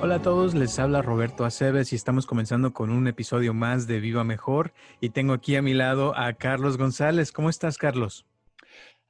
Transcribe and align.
Hola 0.00 0.16
a 0.16 0.22
todos, 0.22 0.54
les 0.54 0.80
habla 0.80 1.00
Roberto 1.00 1.44
Aceves 1.44 1.92
y 1.92 1.96
estamos 1.96 2.26
comenzando 2.26 2.72
con 2.72 2.90
un 2.90 3.06
episodio 3.06 3.54
más 3.54 3.86
de 3.86 4.00
Viva 4.00 4.24
Mejor 4.24 4.72
y 5.00 5.10
tengo 5.10 5.32
aquí 5.32 5.54
a 5.54 5.62
mi 5.62 5.74
lado 5.74 6.18
a 6.18 6.32
Carlos 6.32 6.76
González. 6.76 7.30
¿Cómo 7.30 7.48
estás, 7.48 7.78
Carlos? 7.78 8.26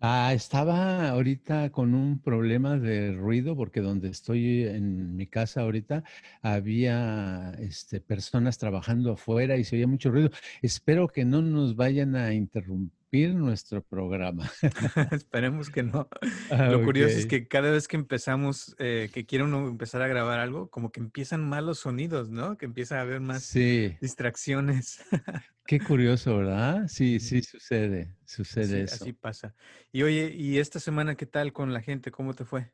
Ah, 0.04 0.32
estaba 0.34 1.08
ahorita 1.10 1.70
con 1.70 1.94
un 1.94 2.18
problema 2.20 2.76
de 2.76 3.12
ruido 3.12 3.54
porque 3.56 3.80
donde 3.80 4.08
estoy 4.08 4.64
en 4.64 5.14
mi 5.14 5.28
casa 5.28 5.60
ahorita 5.60 6.02
había 6.42 7.52
este, 7.60 8.00
personas 8.00 8.58
trabajando 8.58 9.12
afuera 9.12 9.56
y 9.56 9.64
se 9.64 9.76
oía 9.76 9.86
mucho 9.86 10.10
ruido. 10.10 10.30
Espero 10.60 11.06
que 11.06 11.24
no 11.24 11.40
nos 11.40 11.76
vayan 11.76 12.16
a 12.16 12.34
interrumpir 12.34 13.01
nuestro 13.12 13.82
programa. 13.82 14.50
Esperemos 15.12 15.70
que 15.70 15.82
no. 15.82 16.08
Ah, 16.50 16.68
Lo 16.68 16.82
curioso 16.82 17.18
es 17.18 17.26
que 17.26 17.46
cada 17.46 17.70
vez 17.70 17.86
que 17.86 17.96
empezamos, 17.96 18.74
eh, 18.78 19.10
que 19.12 19.26
quiere 19.26 19.44
uno 19.44 19.68
empezar 19.68 20.02
a 20.02 20.08
grabar 20.08 20.38
algo, 20.38 20.70
como 20.70 20.90
que 20.90 21.00
empiezan 21.00 21.46
malos 21.46 21.80
sonidos, 21.80 22.30
¿no? 22.30 22.56
Que 22.56 22.64
empieza 22.64 22.98
a 22.98 23.02
haber 23.02 23.20
más 23.20 23.52
distracciones. 23.52 25.04
Qué 25.66 25.78
curioso, 25.78 26.38
¿verdad? 26.38 26.88
Sí, 26.88 27.20
sí, 27.20 27.42
sucede, 27.42 28.16
sucede 28.24 28.82
eso. 28.82 28.96
Así 28.96 29.12
pasa. 29.12 29.54
Y 29.92 30.02
oye, 30.02 30.34
¿y 30.34 30.58
esta 30.58 30.80
semana 30.80 31.14
qué 31.14 31.24
tal 31.24 31.52
con 31.52 31.72
la 31.72 31.80
gente? 31.80 32.10
¿Cómo 32.10 32.34
te 32.34 32.44
fue? 32.44 32.72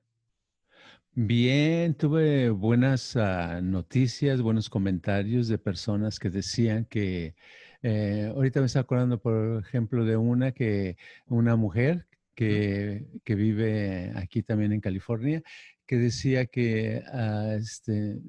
Bien, 1.13 1.95
tuve 1.95 2.49
buenas 2.49 3.15
ah, 3.17 3.61
noticias, 3.61 4.41
buenos 4.41 4.71
comentarios 4.71 5.49
de 5.49 5.59
personas 5.59 6.19
que 6.19 6.31
decían 6.31 6.87
que 6.87 7.35
eh, 7.83 8.33
ahorita 8.35 8.61
me 8.61 8.67
está 8.67 8.81
acordando, 8.81 9.21
por 9.21 9.61
ejemplo, 9.61 10.05
de 10.05 10.17
una 10.17 10.53
que, 10.53 10.97
una 11.27 11.57
mujer 11.57 12.07
que, 12.35 13.07
que 13.25 13.35
vive 13.35 14.13
aquí 14.17 14.43
también 14.43 14.73
en 14.73 14.81
California, 14.81 15.43
que 15.87 15.97
decía 15.97 16.47
que 16.47 17.03
ah, 17.13 17.55
este, 17.59 18.21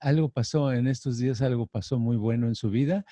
algo 0.00 0.28
pasó 0.28 0.72
en 0.72 0.86
estos 0.86 1.18
días, 1.18 1.42
algo 1.42 1.66
pasó 1.66 1.98
muy 1.98 2.16
bueno 2.16 2.46
en 2.46 2.54
su 2.54 2.70
vida, 2.70 3.04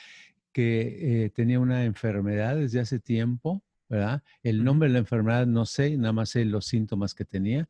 que 0.53 1.25
eh, 1.25 1.31
tenía 1.31 1.61
una 1.61 1.85
enfermedad 1.85 2.57
desde 2.57 2.81
hace 2.81 3.01
tiempo, 3.01 3.63
¿verdad? 3.89 4.23
El 4.43 4.65
nombre 4.65 4.89
de 4.89 4.95
la 4.95 5.01
enfermedad 5.01 5.47
no 5.47 5.67
sé, 5.67 5.97
nada 5.97 6.13
más 6.13 6.31
sé 6.31 6.45
los 6.45 6.67
síntomas 6.67 7.15
que 7.15 7.25
tenía, 7.25 7.69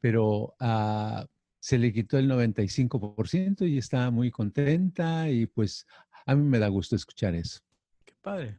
pero 0.00 0.54
ah, 0.58 1.26
se 1.60 1.78
le 1.78 1.92
quitó 1.92 2.18
el 2.18 2.28
95% 2.28 3.66
y 3.66 3.78
está 3.78 4.10
muy 4.10 4.30
contenta 4.30 5.30
y 5.30 5.46
pues 5.46 5.86
a 6.26 6.34
mí 6.34 6.42
me 6.42 6.58
da 6.58 6.68
gusto 6.68 6.96
escuchar 6.96 7.34
eso. 7.34 7.60
Qué 8.04 8.14
padre. 8.20 8.58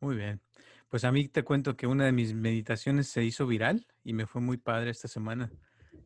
Muy 0.00 0.16
bien. 0.16 0.40
Pues 0.88 1.04
a 1.04 1.12
mí 1.12 1.28
te 1.28 1.42
cuento 1.42 1.76
que 1.76 1.86
una 1.86 2.04
de 2.04 2.12
mis 2.12 2.34
meditaciones 2.34 3.08
se 3.08 3.24
hizo 3.24 3.46
viral 3.46 3.86
y 4.04 4.12
me 4.12 4.26
fue 4.26 4.40
muy 4.40 4.56
padre 4.56 4.90
esta 4.90 5.08
semana. 5.08 5.50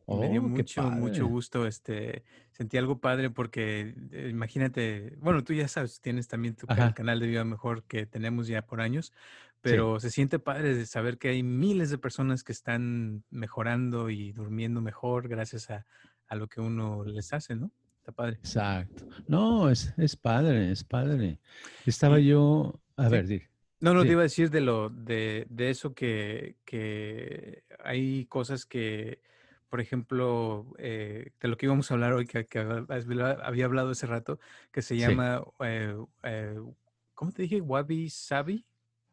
me 0.07 0.29
dio 0.29 0.41
oh, 0.41 0.47
mucho, 0.47 0.83
mucho 0.89 1.27
gusto. 1.27 1.67
Este, 1.67 2.23
sentí 2.51 2.77
algo 2.77 2.99
padre 2.99 3.29
porque 3.29 3.95
eh, 4.11 4.29
imagínate, 4.31 5.15
bueno, 5.19 5.43
tú 5.43 5.53
ya 5.53 5.67
sabes, 5.67 6.01
tienes 6.01 6.27
también 6.27 6.55
tu 6.55 6.67
canal 6.67 7.19
de 7.19 7.27
Vida 7.27 7.43
Mejor 7.43 7.83
que 7.83 8.05
tenemos 8.05 8.47
ya 8.47 8.63
por 8.63 8.81
años, 8.81 9.13
pero 9.61 9.99
se 9.99 10.09
siente 10.09 10.39
padre 10.39 10.75
de 10.75 10.85
saber 10.87 11.19
que 11.19 11.29
hay 11.29 11.43
miles 11.43 11.91
de 11.91 11.99
personas 11.99 12.43
que 12.43 12.51
están 12.51 13.23
mejorando 13.29 14.09
y 14.09 14.31
durmiendo 14.31 14.81
mejor 14.81 15.27
gracias 15.27 15.69
a, 15.69 15.85
a 16.27 16.35
lo 16.35 16.47
que 16.47 16.61
uno 16.61 17.03
les 17.05 17.33
hace, 17.33 17.55
¿no? 17.55 17.71
Está 18.01 18.13
padre. 18.13 18.37
Exacto. 18.37 19.05
No, 19.27 19.69
es, 19.69 19.93
es 19.95 20.15
padre, 20.15 20.71
es 20.71 20.83
padre. 20.83 21.37
Estaba 21.85 22.17
yo, 22.17 22.81
a 22.97 23.09
ver, 23.09 23.27
dije. 23.27 23.51
No, 23.79 23.93
no, 23.93 24.01
te 24.01 24.13
iba 24.13 24.21
a 24.21 24.23
decir 24.23 24.49
de 24.49 24.59
lo, 24.59 24.89
de, 24.89 25.45
de 25.51 25.69
eso 25.69 25.93
que, 25.93 26.55
que, 26.65 27.63
hay 27.83 28.25
cosas 28.25 28.65
que, 28.65 29.21
por 29.69 29.81
ejemplo, 29.81 30.65
eh, 30.79 31.29
de 31.39 31.47
lo 31.47 31.57
que 31.57 31.67
íbamos 31.67 31.91
a 31.91 31.93
hablar 31.93 32.13
hoy, 32.13 32.25
que, 32.25 32.47
había 33.43 33.65
hablado 33.65 33.91
hace 33.91 34.07
rato, 34.07 34.39
que 34.71 34.81
se 34.81 34.97
llama, 34.97 35.43
eh, 35.59 35.95
eh, 36.23 36.59
¿cómo 37.13 37.31
te 37.31 37.43
dije? 37.43 37.61
Wabi 37.61 38.09
Sabi. 38.09 38.65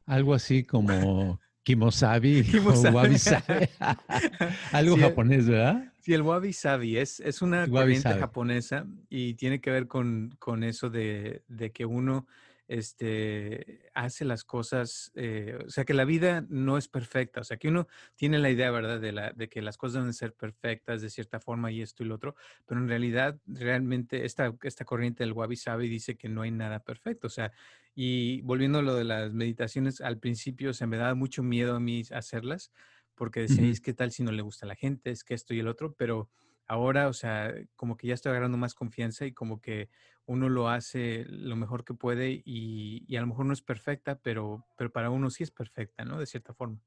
Algo 0.06 0.32
así 0.32 0.64
como 0.64 1.38
Kimosabi, 1.68 2.44
Kimosabi. 2.50 2.94
Wabi 2.94 3.18
Sabi. 3.18 3.68
Algo 4.72 4.96
japonés, 4.96 5.46
¿verdad? 5.46 5.92
Sí, 6.00 6.14
el 6.14 6.22
wabi 6.22 6.54
sabi 6.54 6.96
es, 6.96 7.20
es 7.20 7.42
una 7.42 7.68
corriente 7.68 8.14
japonesa 8.14 8.86
y 9.10 9.34
tiene 9.34 9.60
que 9.60 9.70
ver 9.70 9.86
con, 9.86 10.34
con 10.38 10.64
eso 10.64 10.88
de, 10.88 11.42
de, 11.46 11.70
que 11.70 11.84
uno 11.84 12.26
este, 12.68 13.90
hace 13.92 14.24
las 14.24 14.44
cosas, 14.44 15.12
eh, 15.14 15.58
o 15.66 15.68
sea, 15.68 15.84
que 15.84 15.92
la 15.92 16.06
vida 16.06 16.46
no 16.48 16.78
es 16.78 16.88
perfecta, 16.88 17.42
o 17.42 17.44
sea, 17.44 17.58
que 17.58 17.68
uno 17.68 17.86
tiene 18.16 18.38
la 18.38 18.48
idea, 18.48 18.70
¿verdad?, 18.70 18.98
de, 18.98 19.12
la, 19.12 19.32
de 19.32 19.50
que 19.50 19.60
las 19.60 19.76
cosas 19.76 19.96
deben 19.96 20.14
ser 20.14 20.32
perfectas 20.32 21.02
de 21.02 21.10
cierta 21.10 21.38
forma 21.38 21.70
y 21.70 21.82
esto 21.82 22.02
y 22.02 22.06
lo 22.06 22.14
otro, 22.14 22.34
pero 22.64 22.80
en 22.80 22.88
realidad, 22.88 23.38
realmente, 23.46 24.24
esta, 24.24 24.54
esta 24.62 24.86
corriente 24.86 25.22
del 25.22 25.34
wabi 25.34 25.56
sabi 25.56 25.90
dice 25.90 26.16
que 26.16 26.30
no 26.30 26.40
hay 26.40 26.50
nada 26.50 26.78
perfecto, 26.78 27.26
o 27.26 27.30
sea, 27.30 27.52
y 28.00 28.42
volviendo 28.42 28.78
a 28.78 28.82
lo 28.82 28.94
de 28.94 29.02
las 29.04 29.32
meditaciones, 29.34 30.00
al 30.00 30.18
principio 30.20 30.72
se 30.72 30.86
me 30.86 30.96
daba 30.98 31.14
mucho 31.16 31.42
miedo 31.42 31.74
a 31.74 31.80
mí 31.80 32.02
hacerlas, 32.12 32.70
porque 33.16 33.40
decíais, 33.40 33.80
¿qué 33.80 33.92
tal 33.92 34.12
si 34.12 34.22
no 34.22 34.30
le 34.30 34.42
gusta 34.42 34.66
a 34.66 34.68
la 34.68 34.76
gente? 34.76 35.10
Es 35.10 35.24
que 35.24 35.34
esto 35.34 35.52
y 35.52 35.58
el 35.58 35.66
otro, 35.66 35.94
pero 35.94 36.30
ahora, 36.68 37.08
o 37.08 37.12
sea, 37.12 37.52
como 37.74 37.96
que 37.96 38.06
ya 38.06 38.14
estoy 38.14 38.30
agarrando 38.30 38.56
más 38.56 38.74
confianza 38.74 39.26
y 39.26 39.32
como 39.34 39.60
que 39.60 39.90
uno 40.26 40.48
lo 40.48 40.68
hace 40.68 41.24
lo 41.28 41.56
mejor 41.56 41.84
que 41.84 41.94
puede 41.94 42.40
y, 42.44 43.04
y 43.08 43.16
a 43.16 43.20
lo 43.20 43.26
mejor 43.26 43.46
no 43.46 43.52
es 43.52 43.62
perfecta, 43.62 44.20
pero, 44.20 44.64
pero 44.76 44.92
para 44.92 45.10
uno 45.10 45.28
sí 45.30 45.42
es 45.42 45.50
perfecta, 45.50 46.04
¿no? 46.04 46.20
De 46.20 46.26
cierta 46.26 46.54
forma. 46.54 46.80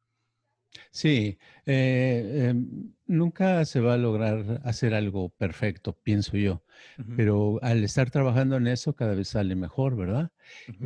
Sí, 0.92 1.38
eh, 1.66 2.48
em, 2.50 2.94
nunca 3.08 3.66
se 3.66 3.80
va 3.82 3.96
a 3.96 3.98
lograr 3.98 4.62
hacer 4.64 4.94
algo 4.94 5.30
perfecto, 5.30 5.98
pienso 6.02 6.38
yo, 6.38 6.64
pero 7.14 7.60
al 7.62 7.84
estar 7.84 8.10
trabajando 8.10 8.56
en 8.58 8.68
eso 8.68 8.96
cada 8.96 9.16
vez 9.16 9.30
sale 9.30 9.56
mejor, 9.56 9.96
¿verdad? 9.98 10.32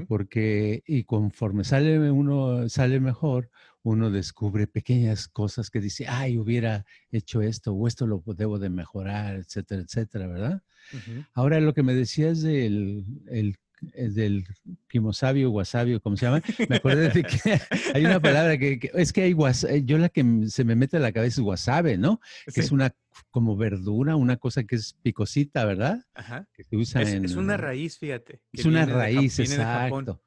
Porque 0.08 0.84
y 0.88 1.04
conforme 1.06 1.64
sale 1.64 2.12
uno 2.12 2.70
sale 2.70 3.00
mejor, 3.00 3.52
uno 3.84 4.12
descubre 4.12 4.68
pequeñas 4.68 5.28
cosas 5.28 5.70
que 5.72 5.82
dice, 5.82 6.08
ay, 6.08 6.38
hubiera 6.38 6.86
hecho 7.12 7.42
esto 7.42 7.74
o 7.74 7.88
esto 7.88 8.08
lo 8.08 8.24
debo 8.28 8.60
de 8.60 8.70
mejorar, 8.70 9.36
etcétera, 9.36 9.82
etcétera, 9.84 10.28
¿verdad? 10.28 10.64
Ahora 11.34 11.60
lo 11.60 11.74
que 11.74 11.84
me 11.84 11.94
decías 11.96 12.42
del 12.42 13.06
el 13.28 13.58
del 13.94 14.46
kimosabi 14.88 15.44
o 15.44 15.52
wasabi 15.52 15.96
o 15.96 16.02
como 16.02 16.18
se 16.18 16.26
llama, 16.26 16.42
me 16.70 16.78
acordé 16.78 17.10
de 17.10 17.24
que 17.24 17.60
hay 17.94 18.06
una 18.06 18.20
palabra 18.20 18.58
que, 18.58 18.92
es 18.94 19.14
que 19.14 19.24
hay 19.24 19.34
wasabi, 19.34 19.84
yo 19.86 19.98
la 19.98 20.10
que 20.10 20.24
se 20.48 20.64
me 20.64 20.76
mete 20.76 20.98
a 20.98 21.00
la 21.00 21.12
cabeza 21.12 21.42
es 21.42 21.46
wasabi, 21.46 21.98
¿no? 21.98 22.20
Que 22.54 22.62
es 22.62 22.72
una 22.72 22.96
como 23.32 23.56
verdura, 23.56 24.16
una 24.16 24.38
cosa 24.38 24.64
que 24.64 24.76
es 24.76 24.98
picosita, 25.02 25.66
¿verdad? 25.66 26.04
Ajá. 26.14 26.48
Que 26.54 26.64
se 26.64 26.76
usa 26.76 27.02
es, 27.02 27.14
en, 27.14 27.26
es 27.26 27.36
una 27.36 27.58
raíz, 27.58 27.98
fíjate. 27.98 28.42
Es 28.52 28.66
una 28.66 28.86
raíz, 28.86 29.40
exacto. 29.40 30.22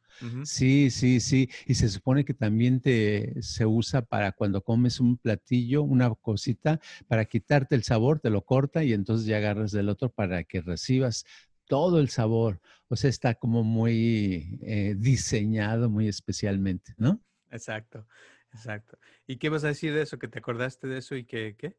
Sí, 0.44 0.90
sí, 0.90 1.20
sí. 1.20 1.48
Y 1.66 1.74
se 1.74 1.88
supone 1.88 2.24
que 2.24 2.34
también 2.34 2.80
te, 2.80 3.40
se 3.40 3.66
usa 3.66 4.02
para 4.02 4.32
cuando 4.32 4.62
comes 4.62 5.00
un 5.00 5.16
platillo, 5.16 5.82
una 5.82 6.12
cosita, 6.14 6.80
para 7.06 7.24
quitarte 7.24 7.74
el 7.74 7.84
sabor, 7.84 8.20
te 8.20 8.30
lo 8.30 8.44
corta 8.44 8.84
y 8.84 8.92
entonces 8.92 9.26
ya 9.26 9.36
agarras 9.36 9.72
del 9.72 9.88
otro 9.88 10.10
para 10.10 10.44
que 10.44 10.60
recibas 10.60 11.24
todo 11.68 12.00
el 12.00 12.08
sabor. 12.08 12.60
O 12.88 12.96
sea, 12.96 13.10
está 13.10 13.34
como 13.34 13.62
muy 13.62 14.58
eh, 14.62 14.94
diseñado 14.98 15.88
muy 15.88 16.08
especialmente, 16.08 16.94
¿no? 16.96 17.22
Exacto, 17.50 18.06
exacto. 18.52 18.98
¿Y 19.26 19.36
qué 19.36 19.48
vas 19.48 19.64
a 19.64 19.68
decir 19.68 19.94
de 19.94 20.02
eso? 20.02 20.18
¿Que 20.18 20.28
te 20.28 20.40
acordaste 20.40 20.88
de 20.88 20.98
eso 20.98 21.14
y 21.14 21.24
que 21.24 21.54
qué? 21.56 21.76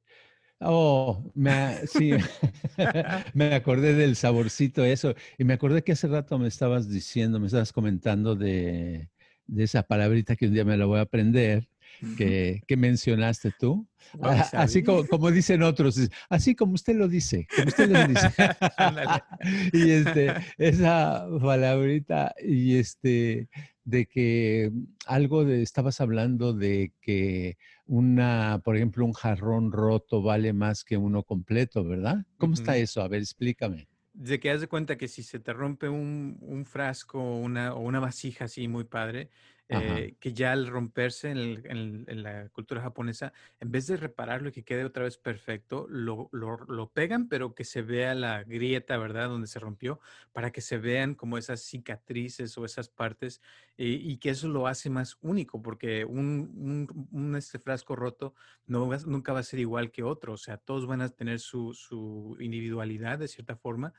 Oh, 0.62 1.32
me, 1.36 1.88
sí, 1.88 2.12
me 3.34 3.56
acordé 3.56 3.94
del 3.94 4.16
saborcito 4.16 4.84
eso. 4.84 5.16
Y 5.38 5.46
me 5.46 5.54
acordé 5.54 5.84
que 5.84 5.94
hace 5.94 6.08
rato 6.08 6.38
me 6.38 6.48
estabas 6.48 6.90
diciendo, 6.90 7.40
me 7.40 7.48
estabas 7.48 7.72
comentando 7.72 8.36
de, 8.36 9.10
de 9.48 9.64
esa 9.64 9.84
palabrita 9.84 10.36
que 10.36 10.48
un 10.48 10.54
día 10.54 10.66
me 10.66 10.78
la 10.78 10.86
voy 10.86 11.00
a 11.00 11.04
aprender, 11.04 11.70
que, 12.18 12.62
mencionaste 12.78 13.52
tú. 13.60 13.88
Ah, 14.24 14.50
así 14.54 14.82
como, 14.82 15.06
como, 15.06 15.30
dicen 15.30 15.62
otros, 15.62 16.00
así 16.30 16.56
como 16.56 16.74
usted 16.74 16.96
lo 16.96 17.08
dice, 17.08 17.46
como 17.56 17.68
usted 17.68 17.90
lo 17.90 18.08
dice. 18.08 18.28
y 19.74 19.92
este, 19.92 20.34
esa 20.58 21.28
palabrita, 21.40 22.34
y 22.44 22.78
este, 22.78 23.50
de 23.84 24.06
que 24.08 24.72
algo 25.06 25.46
de, 25.46 25.62
estabas 25.62 26.02
hablando 26.02 26.54
de 26.54 26.94
que 27.02 27.58
una, 27.86 28.62
por 28.64 28.78
ejemplo, 28.78 29.06
un 29.06 29.14
jarrón 29.14 29.72
roto 29.72 30.22
vale 30.22 30.54
más 30.54 30.84
que 30.84 30.98
uno 30.98 31.24
completo, 31.24 31.84
¿verdad? 31.84 32.26
¿Cómo 32.38 32.54
está 32.54 32.78
eso? 32.78 33.02
A 33.02 33.08
ver, 33.08 33.22
explícame. 33.22 33.88
De 34.14 34.40
que 34.40 34.52
haz 34.52 34.62
de 34.62 34.68
cuenta 34.68 34.98
que 34.98 35.08
si 35.08 35.24
se 35.24 35.40
te 35.40 35.54
rompe 35.54 35.90
un, 35.90 36.38
un 36.42 36.66
frasco 36.66 37.38
una, 37.38 37.74
o 37.74 37.80
una 37.80 38.00
vasija 38.00 38.46
así 38.46 38.68
muy 38.68 38.84
padre, 38.84 39.30
eh, 39.72 40.16
que 40.20 40.34
ya 40.34 40.52
al 40.52 40.66
romperse 40.66 41.30
en, 41.30 42.24
la 42.24 42.50
cultura 42.50 42.82
japonesa, 42.82 43.34
en 43.60 43.72
vez 43.72 43.86
de 43.86 43.98
repararlo 43.98 44.50
y 44.50 44.52
que 44.52 44.64
quede 44.64 44.84
otra 44.84 45.04
vez 45.04 45.18
perfecto, 45.18 45.86
lo, 45.90 46.28
lo, 46.32 46.90
pegan, 46.90 47.30
pero 47.30 47.54
que 47.54 47.64
se 47.64 47.84
vea 47.84 48.16
la 48.16 48.44
grieta, 48.44 48.98
¿verdad? 48.98 49.30
Donde 49.30 49.46
se 49.46 49.60
rompió, 49.60 50.00
para 50.34 50.52
que 50.52 50.62
se 50.62 50.80
vean 50.80 51.14
como 51.14 51.38
esas 51.38 51.62
cicatrices 51.62 52.58
o 52.58 52.66
esas 52.66 52.90
partes 52.90 53.42
y 53.78 54.18
que 54.18 54.32
eso 54.32 54.48
lo 54.48 54.66
hace 54.66 54.90
más 54.90 55.18
único, 55.22 55.62
porque 55.62 56.04
un, 56.04 57.08
un, 57.12 57.36
este 57.36 57.60
frasco 57.60 57.96
roto 57.96 58.34
no 58.66 58.90
nunca 59.06 59.34
va 59.34 59.40
a 59.40 59.44
ser 59.44 59.60
igual 59.60 59.92
que 59.92 60.04
otro, 60.04 60.34
o 60.34 60.38
sea, 60.38 60.58
todos 60.58 60.88
van 60.88 61.02
a 61.02 61.10
tener 61.10 61.40
su, 61.40 61.74
su 61.74 62.36
individualidad 62.40 63.20
de 63.20 63.28
cierta 63.28 63.56
forma. 63.56 63.94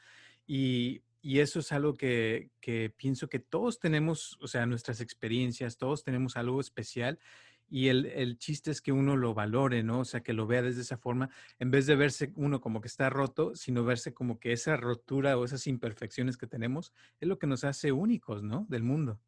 Y, 0.47 1.03
y 1.23 1.41
eso 1.41 1.61
es 1.61 1.73
algo 1.73 1.97
que, 1.97 2.51
pienso 2.97 3.29
que 3.29 3.39
todos 3.39 3.79
tenemos, 3.79 4.39
o 4.41 4.49
sea, 4.49 4.67
nuestras 4.67 5.01
experiencias, 5.01 5.77
todos 5.77 6.03
tenemos 6.03 6.37
algo 6.37 6.61
especial 6.61 7.19
y 7.69 7.89
el, 7.89 8.37
chiste 8.39 8.71
es 8.71 8.81
que 8.81 8.91
uno 8.91 9.17
lo 9.17 9.33
valore, 9.33 9.83
¿no? 9.85 10.01
O 10.01 10.05
sea, 10.05 10.23
que 10.23 10.33
lo 10.33 10.47
vea 10.47 10.63
desde 10.63 10.81
esa 10.81 10.99
forma, 10.99 11.31
en 11.59 11.71
vez 11.71 11.87
de 11.87 11.95
verse 11.95 12.33
uno 12.35 12.61
como 12.61 12.81
que 12.81 12.89
está 12.89 13.11
roto, 13.11 13.55
sino 13.55 13.85
verse 13.85 14.13
como 14.13 14.41
que 14.41 14.53
esa 14.53 14.77
rotura 14.77 15.39
o 15.39 15.45
esas 15.45 15.67
imperfecciones 15.67 16.37
que 16.37 16.49
tenemos 16.49 16.93
es 17.21 17.29
lo 17.29 17.39
que 17.39 17.47
nos 17.47 17.63
hace 17.65 17.93
únicos, 17.93 18.43
¿no? 18.43 18.67
Del 18.69 18.83
mundo. 18.83 19.21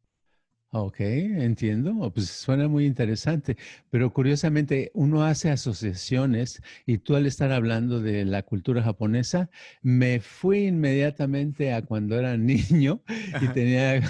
Ok, 0.75 1.01
entiendo. 1.01 2.11
Pues 2.11 2.29
suena 2.29 2.67
muy 2.67 2.87
interesante, 2.87 3.57
pero 3.91 4.11
curiosamente 4.11 4.89
uno 4.95 5.23
hace 5.23 5.51
asociaciones 5.51 6.63
y 6.87 6.97
tú 6.97 7.15
al 7.15 7.27
estar 7.27 7.51
hablando 7.51 7.99
de 8.01 8.25
la 8.25 8.41
cultura 8.41 8.81
japonesa, 8.81 9.51
me 9.83 10.19
fui 10.19 10.65
inmediatamente 10.65 11.71
a 11.73 11.83
cuando 11.83 12.17
era 12.17 12.35
niño 12.37 13.03
y 13.39 13.49
tenía, 13.49 14.01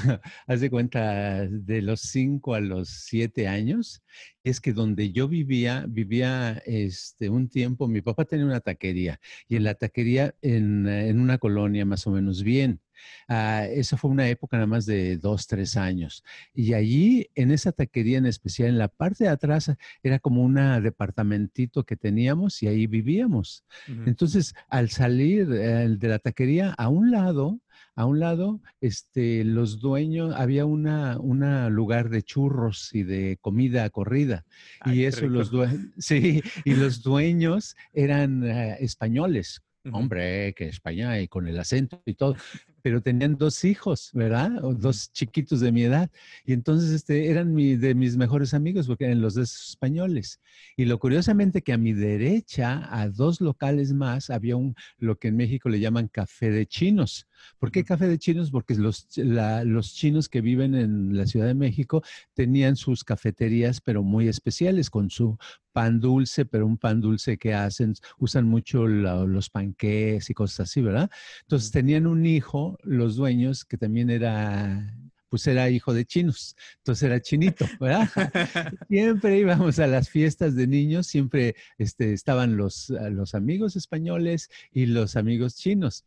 haz 0.47 0.61
de 0.61 0.69
cuenta, 0.69 1.45
de 1.49 1.81
los 1.81 1.99
cinco 1.99 2.55
a 2.55 2.61
los 2.61 2.87
siete 2.87 3.49
años. 3.49 4.01
Es 4.45 4.61
que 4.61 4.71
donde 4.71 5.11
yo 5.11 5.27
vivía, 5.27 5.85
vivía 5.89 6.61
este, 6.65 7.27
un 7.29 7.49
tiempo, 7.49 7.89
mi 7.89 7.99
papá 8.01 8.23
tenía 8.23 8.45
una 8.45 8.61
taquería 8.61 9.19
y 9.49 9.57
en 9.57 9.65
la 9.65 9.75
taquería 9.75 10.33
en, 10.41 10.87
en 10.87 11.19
una 11.19 11.39
colonia 11.39 11.85
más 11.85 12.07
o 12.07 12.11
menos 12.11 12.41
bien. 12.41 12.79
Uh, 13.29 13.65
eso 13.71 13.97
fue 13.97 14.11
una 14.11 14.27
época 14.27 14.57
nada 14.57 14.67
más 14.67 14.85
de 14.85 15.17
dos, 15.17 15.47
tres 15.47 15.77
años. 15.77 16.23
Y 16.53 16.73
allí, 16.73 17.27
en 17.35 17.51
esa 17.51 17.71
taquería 17.71 18.17
en 18.17 18.25
especial, 18.25 18.69
en 18.69 18.77
la 18.77 18.87
parte 18.87 19.25
de 19.25 19.29
atrás, 19.29 19.71
era 20.01 20.19
como 20.19 20.43
un 20.43 20.55
departamentito 20.81 21.83
que 21.83 21.95
teníamos 21.95 22.61
y 22.63 22.67
ahí 22.67 22.87
vivíamos. 22.87 23.63
Entonces, 24.05 24.53
al 24.69 24.89
salir 24.89 25.51
eh, 25.51 25.87
de 25.89 26.07
la 26.07 26.19
taquería, 26.19 26.73
a 26.77 26.89
un 26.89 27.11
lado, 27.11 27.59
a 27.95 28.05
un 28.05 28.19
lado, 28.19 28.61
este, 28.81 29.43
los 29.43 29.79
dueños, 29.79 30.33
había 30.35 30.65
una, 30.65 31.19
una 31.19 31.69
lugar 31.69 32.09
de 32.09 32.23
churros 32.23 32.93
y 32.93 33.03
de 33.03 33.37
comida 33.41 33.89
corrida. 33.89 34.45
y 34.85 35.03
eso, 35.03 35.27
los 35.27 35.51
dueños, 35.51 35.79
sí, 35.97 36.41
y 36.65 36.73
los 36.73 37.03
dueños 37.03 37.75
eran 37.93 38.43
eh, 38.43 38.77
españoles. 38.79 39.61
Hombre, 39.91 40.53
que 40.53 40.69
España 40.69 41.19
y 41.19 41.27
con 41.27 41.45
el 41.45 41.59
acento 41.59 42.01
y 42.05 42.13
todo 42.13 42.37
pero 42.83 43.01
tenían 43.01 43.37
dos 43.37 43.63
hijos, 43.63 44.11
¿verdad? 44.13 44.63
O 44.63 44.75
dos 44.75 45.11
chiquitos 45.11 45.61
de 45.61 45.71
mi 45.71 45.83
edad. 45.83 46.11
Y 46.45 46.53
entonces 46.53 46.91
este, 46.91 47.31
eran 47.31 47.53
mi, 47.53 47.77
de 47.77 47.95
mis 47.95 48.17
mejores 48.17 48.53
amigos 48.53 48.87
porque 48.87 49.05
eran 49.05 49.21
los 49.21 49.35
dos 49.35 49.69
españoles. 49.69 50.41
Y 50.75 50.85
lo 50.85 50.99
curiosamente 50.99 51.61
que 51.61 51.73
a 51.73 51.77
mi 51.77 51.93
derecha, 51.93 52.87
a 52.91 53.07
dos 53.09 53.39
locales 53.39 53.93
más, 53.93 54.29
había 54.29 54.57
un, 54.57 54.75
lo 54.97 55.17
que 55.17 55.29
en 55.29 55.37
México 55.37 55.69
le 55.69 55.79
llaman 55.79 56.09
café 56.09 56.51
de 56.51 56.67
chinos. 56.67 57.25
¿Por 57.57 57.71
qué 57.71 57.85
café 57.85 58.07
de 58.07 58.19
chinos? 58.19 58.51
Porque 58.51 58.75
los, 58.75 59.07
los 59.15 59.93
chinos 59.95 60.27
que 60.27 60.41
viven 60.41 60.75
en 60.75 61.15
la 61.15 61.25
Ciudad 61.25 61.47
de 61.47 61.53
México 61.53 62.03
tenían 62.33 62.75
sus 62.75 63.05
cafeterías, 63.05 63.79
pero 63.79 64.03
muy 64.03 64.27
especiales, 64.27 64.89
con 64.89 65.09
su 65.09 65.37
pan 65.73 65.99
dulce, 65.99 66.45
pero 66.45 66.65
un 66.65 66.77
pan 66.77 67.01
dulce 67.01 67.37
que 67.37 67.53
hacen, 67.53 67.95
usan 68.19 68.45
mucho 68.45 68.87
los 68.87 69.49
panqués 69.49 70.29
y 70.29 70.33
cosas 70.33 70.69
así, 70.69 70.81
¿verdad? 70.81 71.09
Entonces 71.41 71.71
tenían 71.71 72.07
un 72.07 72.25
hijo, 72.25 72.77
los 72.83 73.15
dueños, 73.15 73.65
que 73.65 73.77
también 73.77 74.09
era 74.09 74.95
pues 75.33 75.47
era 75.47 75.67
hijo 75.67 75.95
de 75.95 76.05
chinos, 76.05 76.55
entonces 76.77 77.01
era 77.01 77.19
chinito, 77.19 77.65
¿verdad? 77.79 78.07
siempre 78.87 79.39
íbamos 79.39 79.79
a 79.79 79.87
las 79.87 80.07
fiestas 80.07 80.55
de 80.55 80.67
niños, 80.67 81.07
siempre 81.07 81.55
este, 81.79 82.13
estaban 82.13 82.55
los, 82.55 82.91
los 83.09 83.33
amigos 83.33 83.75
españoles 83.75 84.51
y 84.71 84.85
los 84.85 85.15
amigos 85.15 85.55
chinos. 85.55 86.05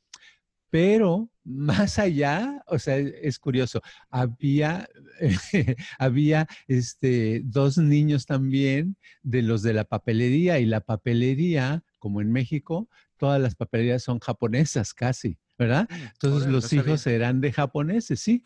Pero 0.70 1.30
más 1.44 1.98
allá, 1.98 2.62
o 2.66 2.78
sea, 2.78 2.96
es 2.98 3.38
curioso, 3.38 3.80
había, 4.10 4.88
había 5.98 6.48
este, 6.66 7.42
dos 7.44 7.78
niños 7.78 8.26
también 8.26 8.96
de 9.22 9.42
los 9.42 9.62
de 9.62 9.74
la 9.74 9.84
papelería 9.84 10.58
y 10.58 10.66
la 10.66 10.80
papelería, 10.80 11.84
como 11.98 12.20
en 12.20 12.32
México, 12.32 12.88
todas 13.16 13.40
las 13.40 13.54
papelerías 13.54 14.02
son 14.02 14.18
japonesas 14.18 14.92
casi. 14.92 15.38
¿verdad? 15.58 15.88
Mm, 15.90 15.94
Entonces 16.12 16.50
los 16.50 16.72
hijos 16.72 17.06
eran 17.06 17.40
de 17.40 17.52
japoneses, 17.52 18.20
sí, 18.20 18.42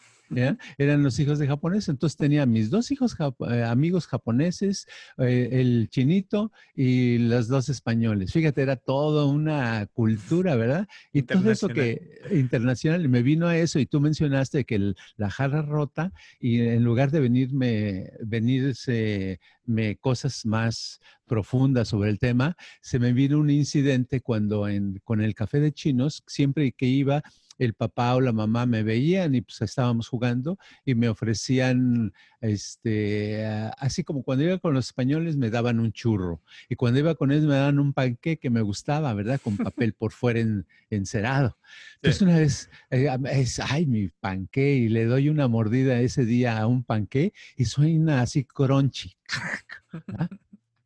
eran 0.79 1.03
los 1.03 1.19
hijos 1.19 1.39
de 1.39 1.47
japoneses. 1.47 1.89
Entonces 1.89 2.17
tenía 2.17 2.47
mis 2.47 2.71
dos 2.71 2.91
hijos 2.91 3.17
eh, 3.51 3.63
amigos 3.63 4.07
japoneses, 4.07 4.87
eh, 5.19 5.49
el 5.53 5.89
chinito 5.91 6.53
y 6.75 7.19
los 7.19 7.49
dos 7.49 7.69
españoles. 7.69 8.33
Fíjate, 8.33 8.63
era 8.63 8.77
toda 8.77 9.27
una 9.27 9.87
cultura, 9.93 10.57
¿verdad? 10.57 10.87
Y 11.13 11.23
todo 11.23 11.51
eso 11.51 11.69
que 11.69 12.21
internacional, 12.31 13.09
me 13.09 13.23
vino 13.23 13.47
a 13.47 13.57
eso 13.57 13.79
y 13.79 13.87
tú 13.87 14.01
mencionaste 14.01 14.65
que 14.65 14.95
la 15.17 15.31
jarra 15.31 15.63
rota 15.63 16.13
y 16.39 16.61
en 16.61 16.85
lugar 16.85 17.11
de 17.11 17.21
venirme, 17.21 18.13
venirse 18.21 19.41
me, 19.71 19.97
cosas 19.97 20.45
más 20.45 21.01
profundas 21.27 21.89
sobre 21.89 22.11
el 22.11 22.19
tema, 22.19 22.57
se 22.81 22.99
me 22.99 23.13
vino 23.13 23.39
un 23.39 23.51
incidente 23.51 24.21
cuando 24.21 24.69
en, 24.69 25.01
con 25.05 25.21
el 25.21 25.35
café 25.35 25.61
de 25.61 25.73
chinos, 25.73 26.23
siempre 26.27 26.73
que 26.73 26.87
iba, 26.87 27.23
el 27.61 27.75
papá 27.75 28.15
o 28.15 28.23
la 28.23 28.33
mamá 28.33 28.65
me 28.65 28.83
veían 28.83 29.35
y 29.35 29.43
pues 29.43 29.61
estábamos 29.61 30.09
jugando 30.09 30.59
y 30.85 30.95
me 30.95 31.11
ofrecían, 31.11 32.13
este, 32.41 33.45
así 33.77 34.03
como 34.03 34.23
cuando 34.23 34.45
iba 34.45 34.59
con 34.59 34.73
los 34.73 34.87
españoles 34.87 35.37
me 35.37 35.51
daban 35.51 35.79
un 35.79 35.93
churro 35.93 36.41
y 36.71 36.77
cuando 36.77 37.01
iba 37.01 37.15
con 37.15 37.31
ellos 37.31 37.45
me 37.45 37.55
daban 37.55 37.79
un 37.79 37.93
panque 37.93 38.39
que 38.39 38.49
me 38.49 38.63
gustaba, 38.63 39.13
¿verdad? 39.13 39.39
Con 39.45 39.57
papel 39.59 39.93
por 39.93 40.13
fuera 40.13 40.41
encerado. 40.89 41.59
Entonces 41.97 42.23
una 42.23 42.39
vez, 42.39 42.71
eh, 42.91 43.09
es, 43.31 43.61
ay, 43.61 43.85
mi 43.85 44.09
panque 44.09 44.73
y 44.77 44.89
le 44.89 45.05
doy 45.05 45.29
una 45.29 45.47
mordida 45.47 46.01
ese 46.01 46.25
día 46.25 46.59
a 46.59 46.67
un 46.67 46.83
panque 46.83 47.35
y 47.57 47.67
suena 47.67 48.23
así 48.23 48.45
crunchy. 48.45 49.19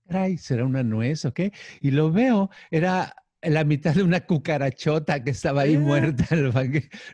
Caray, 0.08 0.38
¿será 0.38 0.64
una 0.64 0.82
nuez 0.82 1.24
o 1.24 1.32
qué? 1.32 1.52
Y 1.80 1.92
lo 1.92 2.10
veo, 2.10 2.50
era 2.72 3.14
la 3.46 3.64
mitad 3.64 3.94
de 3.94 4.02
una 4.02 4.20
cucarachota 4.20 5.22
que 5.22 5.30
estaba 5.30 5.62
ahí 5.62 5.76
muerta. 5.78 6.26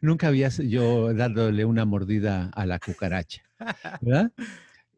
Nunca 0.00 0.28
había 0.28 0.48
yo 0.48 1.12
dándole 1.14 1.64
una 1.64 1.84
mordida 1.84 2.50
a 2.54 2.66
la 2.66 2.78
cucaracha. 2.78 3.42
¿verdad? 4.00 4.30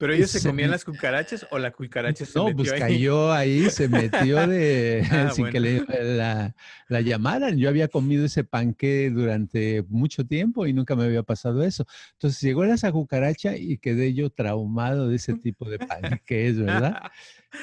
¿Pero 0.03 0.15
ellos 0.15 0.33
se 0.33 0.43
comían 0.43 0.73
las 0.73 0.85
cucarachas 0.85 1.47
o 1.53 1.61
la 1.61 1.71
cucaracha 1.71 2.27
se 2.27 2.37
no, 2.37 2.47
metió 2.47 2.57
pues 2.57 2.73
cayó 2.73 3.33
ahí, 3.33 3.71
se 3.71 3.87
metió 3.87 4.49
de, 4.49 5.07
ah, 5.13 5.31
sin 5.33 5.49
que 5.49 5.61
le, 5.61 5.85
la, 6.17 6.57
la, 6.89 7.01
llamaran. 7.03 7.57
Yo 7.57 7.69
había 7.69 7.87
comido 7.87 8.25
ese 8.25 8.43
panque 8.43 9.11
durante 9.15 9.85
mucho 9.89 10.27
tiempo 10.27 10.67
y 10.67 10.73
nunca 10.73 10.97
me 10.97 11.05
había 11.05 11.23
pasado 11.23 11.63
eso. 11.63 11.87
Entonces 12.15 12.41
llegó 12.41 12.65
esa 12.65 12.91
cucaracha 12.91 13.57
y 13.57 13.79
quedé 13.79 14.13
yo 14.13 14.29
traumado 14.31 15.09
de 15.09 15.15
ese 15.15 15.35
tipo 15.35 15.71
de 15.71 15.79
panques, 16.27 16.59
¿verdad? 16.59 17.01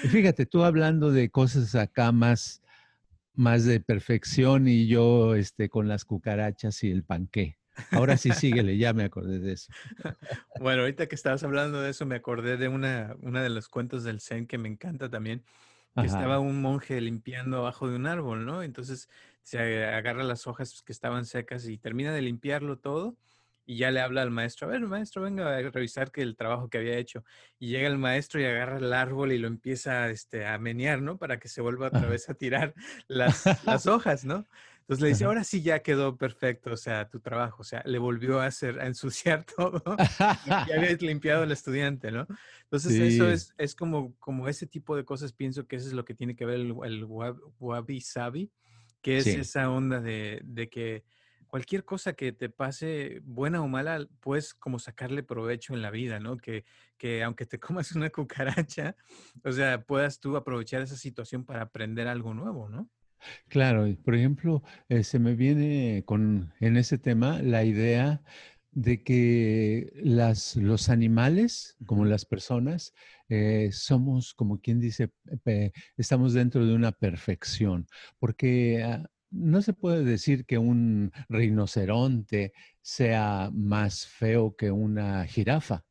Y 0.05 0.07
fíjate, 0.07 0.45
tú 0.45 0.63
hablando 0.63 1.11
de 1.11 1.29
cosas 1.29 1.75
acá 1.75 2.13
más, 2.13 2.61
más 3.39 3.63
de 3.63 3.79
perfección 3.79 4.67
y 4.67 4.87
yo 4.87 5.33
este, 5.33 5.69
con 5.69 5.87
las 5.87 6.03
cucarachas 6.03 6.83
y 6.83 6.91
el 6.91 7.03
panqué. 7.03 7.57
Ahora 7.91 8.17
sí, 8.17 8.33
síguele, 8.33 8.77
ya 8.77 8.91
me 8.91 9.05
acordé 9.05 9.39
de 9.39 9.53
eso. 9.53 9.71
Bueno, 10.59 10.81
ahorita 10.81 11.07
que 11.07 11.15
estabas 11.15 11.41
hablando 11.43 11.79
de 11.79 11.91
eso, 11.91 12.05
me 12.05 12.15
acordé 12.15 12.57
de 12.57 12.67
una, 12.67 13.15
una 13.21 13.41
de 13.41 13.49
los 13.49 13.69
cuentos 13.69 14.03
del 14.03 14.19
Zen 14.19 14.45
que 14.45 14.57
me 14.57 14.67
encanta 14.67 15.09
también, 15.09 15.45
que 15.95 16.05
estaba 16.05 16.39
un 16.39 16.61
monje 16.61 16.99
limpiando 16.99 17.59
abajo 17.59 17.87
de 17.87 17.95
un 17.95 18.07
árbol, 18.07 18.45
¿no? 18.45 18.61
Entonces 18.61 19.07
se 19.41 19.85
agarra 19.85 20.23
las 20.23 20.45
hojas 20.45 20.81
que 20.81 20.91
estaban 20.91 21.25
secas 21.25 21.65
y 21.65 21.77
termina 21.77 22.11
de 22.11 22.21
limpiarlo 22.21 22.77
todo 22.77 23.15
y 23.69 23.77
ya 23.77 23.91
le 23.91 24.01
habla 24.01 24.23
al 24.23 24.31
maestro, 24.31 24.67
a 24.67 24.71
ver, 24.71 24.81
maestro, 24.81 25.21
venga 25.21 25.55
a 25.55 25.61
revisar 25.61 26.11
que 26.11 26.23
el 26.23 26.35
trabajo 26.35 26.69
que 26.69 26.79
había 26.79 26.97
hecho. 26.97 27.23
Y 27.59 27.67
llega 27.67 27.87
el 27.87 27.99
maestro 27.99 28.41
y 28.41 28.45
agarra 28.45 28.77
el 28.77 28.91
árbol 28.91 29.31
y 29.31 29.37
lo 29.37 29.47
empieza 29.47 30.09
este, 30.09 30.47
a 30.47 30.57
menear, 30.57 31.03
¿no? 31.03 31.19
Para 31.19 31.37
que 31.39 31.49
se 31.49 31.61
vuelva 31.61 31.89
otra 31.89 32.07
vez 32.07 32.27
a 32.29 32.33
tirar 32.33 32.73
las, 33.07 33.45
las 33.67 33.85
hojas, 33.85 34.25
¿no? 34.25 34.47
Entonces 34.79 35.03
le 35.03 35.09
dice, 35.09 35.25
ahora 35.25 35.43
sí 35.43 35.61
ya 35.61 35.83
quedó 35.83 36.17
perfecto, 36.17 36.71
o 36.71 36.77
sea, 36.77 37.09
tu 37.09 37.19
trabajo, 37.19 37.61
o 37.61 37.63
sea, 37.63 37.83
le 37.85 37.99
volvió 37.99 38.39
a 38.39 38.47
hacer, 38.47 38.79
a 38.79 38.87
ensuciar 38.87 39.43
todo, 39.55 39.83
y 40.67 40.71
habías 40.71 40.99
limpiado 41.03 41.43
al 41.43 41.51
estudiante, 41.51 42.11
¿no? 42.11 42.25
Entonces 42.63 42.95
eso 42.95 43.29
es, 43.29 43.53
es 43.59 43.75
como, 43.75 44.15
como 44.17 44.47
ese 44.47 44.65
tipo 44.65 44.95
de 44.95 45.05
cosas, 45.05 45.31
pienso 45.31 45.67
que 45.67 45.75
eso 45.75 45.85
es 45.85 45.93
lo 45.93 46.05
que 46.05 46.15
tiene 46.15 46.35
que 46.35 46.47
ver 46.47 46.55
el, 46.55 46.75
el 46.85 47.05
wabi 47.05 48.01
sabi, 48.01 48.49
que 49.03 49.19
es 49.19 49.27
esa 49.27 49.69
onda 49.69 50.01
de, 50.01 50.41
de 50.43 50.69
que 50.69 51.03
cualquier 51.49 51.83
cosa 51.83 52.13
que 52.13 52.31
te 52.31 52.49
pase, 52.49 53.21
buena 53.23 53.61
o 53.61 53.67
mala, 53.67 54.07
puedes 54.21 54.53
como 54.53 54.79
sacarle 54.79 55.23
provecho 55.23 55.73
en 55.73 55.81
la 55.81 55.91
vida, 55.91 56.19
¿no? 56.19 56.37
Que, 56.37 56.63
que 56.97 57.23
aunque 57.23 57.45
te 57.45 57.59
comas 57.59 57.91
una 57.93 58.09
cucaracha, 58.09 58.95
o 59.43 59.51
sea, 59.51 59.81
puedas 59.83 60.19
tú 60.19 60.37
aprovechar 60.37 60.81
esa 60.81 60.95
situación 60.95 61.43
para 61.43 61.63
aprender 61.63 62.07
algo 62.07 62.33
nuevo, 62.33 62.69
¿no? 62.69 62.89
Claro, 63.49 63.85
por 64.05 64.15
ejemplo, 64.15 64.63
eh, 64.87 65.03
se 65.03 65.19
me 65.19 65.35
viene 65.35 66.03
con 66.05 66.53
en 66.61 66.77
ese 66.77 66.97
tema 66.97 67.41
la 67.41 67.65
idea 67.65 68.21
de 68.71 69.03
que 69.03 69.91
las, 69.95 70.55
los 70.55 70.87
animales, 70.87 71.75
como 71.85 72.05
las 72.05 72.25
personas, 72.25 72.93
eh, 73.27 73.71
somos, 73.73 74.33
como 74.33 74.61
quien 74.61 74.79
dice, 74.79 75.11
estamos 75.97 76.33
dentro 76.33 76.65
de 76.65 76.73
una 76.73 76.91
perfección, 76.93 77.87
porque 78.19 78.83
ah, 78.83 79.09
no 79.31 79.61
se 79.61 79.73
puede 79.73 80.03
decir 80.03 80.45
que 80.45 80.57
un 80.57 81.11
rinoceronte 81.29 82.53
sea 82.81 83.51
más 83.53 84.07
feo 84.07 84.55
que 84.55 84.71
una 84.71 85.25
jirafa 85.25 85.85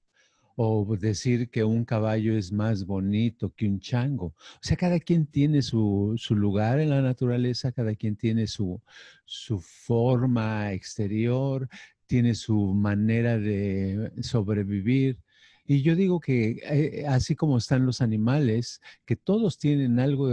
o 0.61 0.97
decir 0.97 1.51
que 1.51 1.63
un 1.63 1.85
caballo 1.85 2.37
es 2.37 2.51
más 2.51 2.85
bonito 2.85 3.55
que 3.55 3.67
un 3.67 3.79
chango. 3.79 4.27
O 4.27 4.61
sea, 4.61 4.77
cada 4.77 4.99
quien 4.99 5.25
tiene 5.27 5.63
su, 5.63 6.17
lugar 6.31 6.81
en 6.81 6.91
la 6.91 7.01
naturaleza, 7.01 7.71
cada 7.71 7.95
quien 7.95 8.17
tiene 8.17 8.49
su, 8.49 8.83
su 9.25 9.61
forma 9.61 10.73
exterior, 10.73 11.69
tiene 12.07 12.35
su 12.35 12.75
manera 12.75 13.39
de 13.39 14.11
sobrevivir. 14.21 15.21
Y 15.71 15.83
yo 15.83 15.95
digo 15.95 16.19
que 16.19 16.63
eh, 16.63 17.05
así 17.07 17.37
como 17.37 17.59
están 17.59 17.85
los 17.85 18.01
animales, 18.01 18.81
que 19.05 19.17
todos 19.17 19.59
tienen 19.59 20.01
algo, 20.01 20.31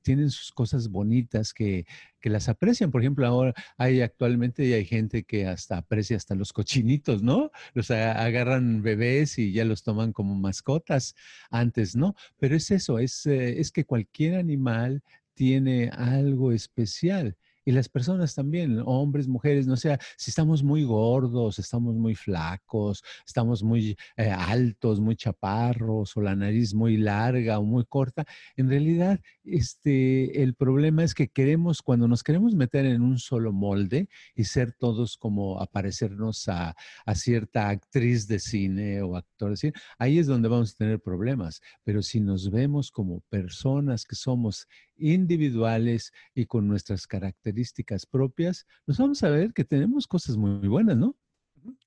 tienen 0.00 0.30
sus 0.30 0.50
cosas 0.50 0.88
bonitas 0.88 1.52
que, 1.52 1.84
que, 2.20 2.30
las 2.30 2.48
aprecian. 2.48 2.90
Por 2.90 3.02
ejemplo, 3.02 3.26
ahora 3.26 3.52
hay 3.76 4.00
actualmente 4.00 4.72
hay 4.72 4.86
gente 4.86 5.24
que 5.24 5.46
hasta 5.46 5.76
aprecia 5.76 6.16
hasta 6.16 6.34
los 6.34 6.54
cochinitos, 6.54 7.22
¿no? 7.22 7.50
Los 7.74 7.90
agarran 7.90 8.80
bebés 8.80 9.38
y 9.38 9.52
ya 9.52 9.66
los 9.66 9.82
toman 9.82 10.14
como 10.14 10.34
mascotas. 10.34 11.14
Antes, 11.50 11.94
¿no? 11.94 12.14
Pero 12.38 12.56
es 12.56 12.70
eso, 12.70 12.98
es, 12.98 13.26
eh, 13.26 13.60
es 13.60 13.70
que 13.70 13.84
cualquier 13.84 14.36
animal 14.36 15.02
tiene 15.34 15.90
algo 15.90 16.50
especial 16.50 17.36
y 17.68 17.72
las 17.72 17.90
personas 17.90 18.34
también, 18.34 18.82
hombres, 18.86 19.28
mujeres, 19.28 19.66
no 19.66 19.76
sea, 19.76 19.98
si 20.16 20.30
estamos 20.30 20.62
muy 20.62 20.84
gordos, 20.84 21.58
estamos 21.58 21.94
muy 21.96 22.14
flacos, 22.14 23.04
estamos 23.26 23.62
muy 23.62 23.94
eh, 24.16 24.30
altos, 24.30 25.00
muy 25.00 25.16
chaparros, 25.16 26.16
o 26.16 26.22
la 26.22 26.34
nariz 26.34 26.72
muy 26.72 26.96
larga 26.96 27.58
o 27.58 27.64
muy 27.64 27.84
corta, 27.84 28.24
en 28.56 28.70
realidad 28.70 29.20
este, 29.44 30.42
el 30.42 30.54
problema 30.54 31.04
es 31.04 31.12
que 31.12 31.28
queremos, 31.28 31.82
cuando 31.82 32.08
nos 32.08 32.22
queremos 32.22 32.54
meter 32.54 32.86
en 32.86 33.02
un 33.02 33.18
solo 33.18 33.52
molde 33.52 34.08
y 34.34 34.44
ser 34.44 34.72
todos 34.72 35.18
como 35.18 35.60
aparecernos 35.60 36.48
a, 36.48 36.74
a 37.04 37.14
cierta 37.14 37.68
actriz 37.68 38.26
de 38.28 38.38
cine 38.38 39.02
o 39.02 39.14
actor 39.14 39.50
de 39.50 39.56
cine, 39.58 39.72
ahí 39.98 40.18
es 40.18 40.26
donde 40.26 40.48
vamos 40.48 40.72
a 40.72 40.78
tener 40.78 41.00
problemas. 41.00 41.60
Pero 41.84 42.00
si 42.00 42.18
nos 42.18 42.50
vemos 42.50 42.90
como 42.90 43.20
personas 43.28 44.06
que 44.06 44.16
somos 44.16 44.66
individuales 44.98 46.12
y 46.34 46.46
con 46.46 46.68
nuestras 46.68 47.06
características 47.06 48.06
propias, 48.06 48.66
nos 48.86 48.98
vamos 48.98 49.22
a 49.22 49.30
ver 49.30 49.52
que 49.52 49.64
tenemos 49.64 50.06
cosas 50.06 50.36
muy 50.36 50.68
buenas, 50.68 50.96
¿no? 50.96 51.16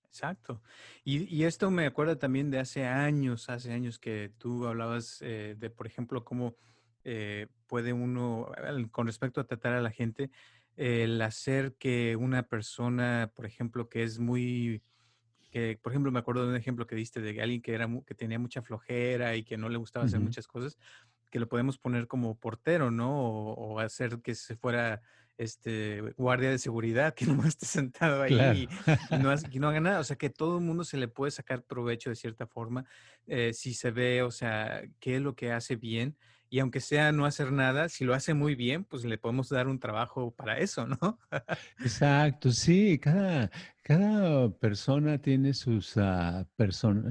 Exacto. 0.05 0.61
Y, 1.05 1.43
esto 1.43 1.71
me 1.71 1.85
acuerda 1.85 2.17
también 2.17 2.51
de 2.51 2.59
hace 2.59 2.85
años, 2.85 3.49
hace 3.49 3.71
años 3.71 3.97
que 3.97 4.33
tú 4.37 4.67
hablabas 4.67 5.21
eh, 5.21 5.55
de, 5.57 5.69
por 5.69 5.87
ejemplo, 5.87 6.25
cómo 6.25 6.57
eh, 7.05 7.47
puede 7.65 7.93
uno, 7.93 8.51
con 8.91 9.07
respecto 9.07 9.39
a 9.39 9.47
tratar 9.47 9.73
a 9.73 9.81
la 9.81 9.89
gente, 9.89 10.29
el 10.75 11.21
hacer 11.21 11.75
que 11.75 12.17
una 12.17 12.43
persona, 12.43 13.31
por 13.33 13.45
ejemplo, 13.45 13.87
que 13.87 14.03
es 14.03 14.19
muy, 14.19 14.83
que, 15.49 15.79
por 15.81 15.93
ejemplo, 15.93 16.11
me 16.11 16.19
acuerdo 16.19 16.43
de 16.43 16.49
un 16.49 16.55
ejemplo 16.55 16.87
que 16.87 16.95
diste 16.95 17.21
de 17.21 17.41
alguien 17.41 17.61
que, 17.61 17.73
era, 17.73 17.87
que 18.05 18.13
tenía 18.13 18.37
mucha 18.37 18.61
flojera 18.61 19.35
y 19.37 19.43
que 19.43 19.57
no 19.57 19.69
le 19.69 19.77
gustaba 19.77 20.05
hacer 20.05 20.19
muchas 20.19 20.45
cosas, 20.45 20.77
que 21.31 21.39
lo 21.39 21.49
podemos 21.49 21.79
poner 21.79 22.07
como 22.07 22.37
portero, 22.37 22.91
¿no? 22.91 23.11
O, 23.19 23.79
hacer 23.79 24.21
que 24.21 24.35
se 24.35 24.55
fuera 24.55 25.01
este 25.37 26.01
guardia 26.17 26.51
de 26.51 26.59
seguridad, 26.59 27.15
que 27.15 27.25
no 27.43 27.47
esté 27.47 27.65
sentado 27.65 28.21
ahí 28.21 28.69
y, 29.11 29.17
no, 29.17 29.67
haga 29.67 29.79
nada. 29.79 29.99
O 29.99 30.03
sea, 30.03 30.17
que 30.17 30.29
todo 30.29 30.59
el 30.59 30.63
mundo 30.63 30.83
se 30.83 30.97
le 30.97 31.07
puede 31.07 31.31
sacar 31.31 31.63
provecho 31.63 32.11
de 32.11 32.15
cierta 32.15 32.45
forma 32.45 32.85
eh, 33.25 33.53
si 33.53 33.73
se 33.73 33.89
ve, 33.89 34.21
o 34.21 34.31
sea, 34.31 34.83
qué 34.99 35.15
es 35.15 35.21
lo 35.21 35.35
que 35.35 35.51
hace 35.51 35.75
bien 35.75 36.15
y 36.53 36.59
aunque 36.59 36.81
sea 36.81 37.13
no 37.13 37.25
hacer 37.25 37.53
nada, 37.53 37.87
si 37.87 38.03
lo 38.03 38.13
hace 38.13 38.33
muy 38.33 38.55
bien, 38.55 38.83
pues 38.83 39.05
le 39.05 39.17
podemos 39.17 39.47
dar 39.47 39.69
un 39.69 39.79
trabajo 39.79 40.31
para 40.31 40.57
eso, 40.57 40.85
¿no? 40.85 41.17
Exacto, 41.79 42.51
sí, 42.51 42.99
cada, 42.99 43.49
cada 43.83 44.49
persona 44.57 45.17
tiene 45.19 45.53
sus, 45.53 45.97
uh, 45.97 46.45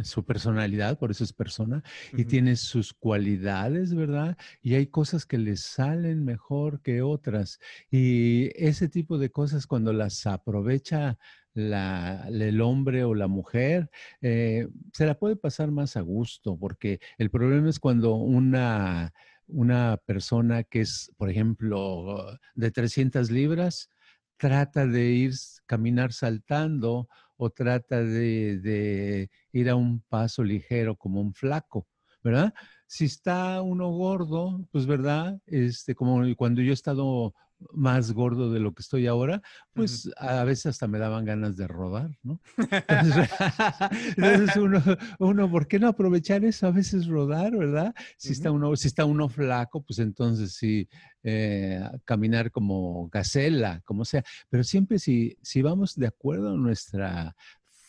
su 0.03 0.25
personalidad, 0.25 0.99
por 0.99 1.11
eso 1.11 1.25
es 1.25 1.33
persona, 1.33 1.83
y 2.12 2.25
tiene 2.25 2.57
sus 2.57 2.93
cualidades, 2.93 3.95
¿verdad? 3.95 4.37
Y 4.62 4.75
hay 4.75 4.87
cosas 4.87 5.27
que 5.27 5.39
le 5.39 5.57
salen 5.57 6.25
mejor 6.25 6.81
que 6.83 7.03
otras. 7.03 7.59
Y 7.91 8.50
ese 8.55 8.89
tipo 8.89 9.19
de 9.19 9.31
cosas, 9.31 9.67
cuando 9.67 9.93
las 9.93 10.27
aprovecha 10.27 11.19
la, 11.55 12.29
el 12.29 12.61
hombre 12.61 13.05
o 13.05 13.15
la 13.15 13.27
mujer, 13.27 13.91
eh, 14.21 14.69
se 14.93 15.07
la 15.07 15.19
puede 15.19 15.37
pasar 15.37 15.71
más 15.71 15.97
a 15.97 16.00
gusto, 16.03 16.57
porque 16.57 17.00
el 17.19 17.31
problema 17.31 17.69
es 17.69 17.81
cuando 17.81 18.15
una 18.15 19.12
una 19.53 19.97
persona 20.07 20.62
que 20.62 20.81
es, 20.81 21.12
por 21.17 21.31
ejemplo, 21.31 22.39
de 22.55 22.71
300 22.71 23.31
libras, 23.31 23.91
trata 24.40 24.87
de 24.87 25.04
ir, 25.11 25.35
caminar 25.66 26.12
saltando 26.14 27.09
o 27.37 27.50
trata 27.50 28.02
de, 28.02 29.28
ir 29.52 29.68
a 29.68 29.76
un 29.76 30.00
paso 30.09 30.42
ligero 30.42 30.97
como 30.97 31.20
un 31.20 31.35
flaco, 31.35 31.87
¿verdad? 32.25 32.54
Si 32.87 33.04
está 33.04 33.61
uno 33.61 33.90
gordo, 33.90 34.66
pues, 34.73 34.87
¿verdad? 34.87 35.38
Este, 35.47 35.94
como 35.94 36.23
cuando 36.37 36.62
yo 36.62 36.70
he 36.70 36.75
estado 36.75 37.35
más 37.73 38.12
gordo 38.12 38.52
de 38.52 38.61
lo 38.61 38.73
que 38.73 38.83
estoy 38.83 39.07
ahora, 39.07 39.43
pues 39.73 40.11
a 40.17 40.45
veces 40.45 40.67
hasta 40.67 40.88
me 40.88 40.99
daban 40.99 41.25
ganas 41.25 41.57
de 41.57 41.67
rodar, 41.67 42.11
¿no? 42.23 42.40
Entonces, 44.17 44.57
uno, 44.57 44.83
uno, 45.19 45.50
¿por 45.50 45.67
qué 45.67 45.79
no 45.79 45.88
aprovechar 45.88 46.45
eso? 46.45 46.67
A 46.67 46.71
veces 46.71 47.07
rodar, 47.07 47.57
¿verdad? 47.57 47.95
Si, 48.17 48.33
está, 48.33 48.50
uno, 48.50 48.75
si 48.76 48.88
está 48.88 49.05
uno 49.05 49.29
flaco, 49.29 49.83
pues 49.83 49.99
entonces 49.99 50.55
sí, 50.55 50.88
eh, 51.23 51.83
caminar 52.05 52.50
como 52.50 53.09
gacela, 53.09 53.81
como 53.85 54.05
sea. 54.05 54.25
Pero 54.49 54.64
siempre 54.64 54.99
si, 54.99 55.37
si 55.43 55.62
vamos 55.62 55.95
de 55.97 56.07
acuerdo 56.07 56.52
a 56.52 56.57
nuestra 56.57 57.35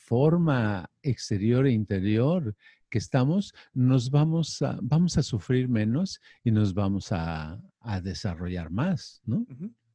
forma 0.05 0.89
exterior 1.01 1.65
e 1.65 1.71
interior, 1.71 2.55
que 2.91 2.99
estamos, 2.99 3.55
nos 3.73 4.11
vamos 4.11 4.61
a, 4.61 4.77
vamos 4.83 5.17
a 5.17 5.23
sufrir 5.23 5.67
menos 5.67 6.21
y 6.43 6.51
nos 6.51 6.75
vamos 6.75 7.11
a, 7.11 7.59
desarrollar 8.03 8.69
más, 8.69 9.23
¿no? 9.25 9.43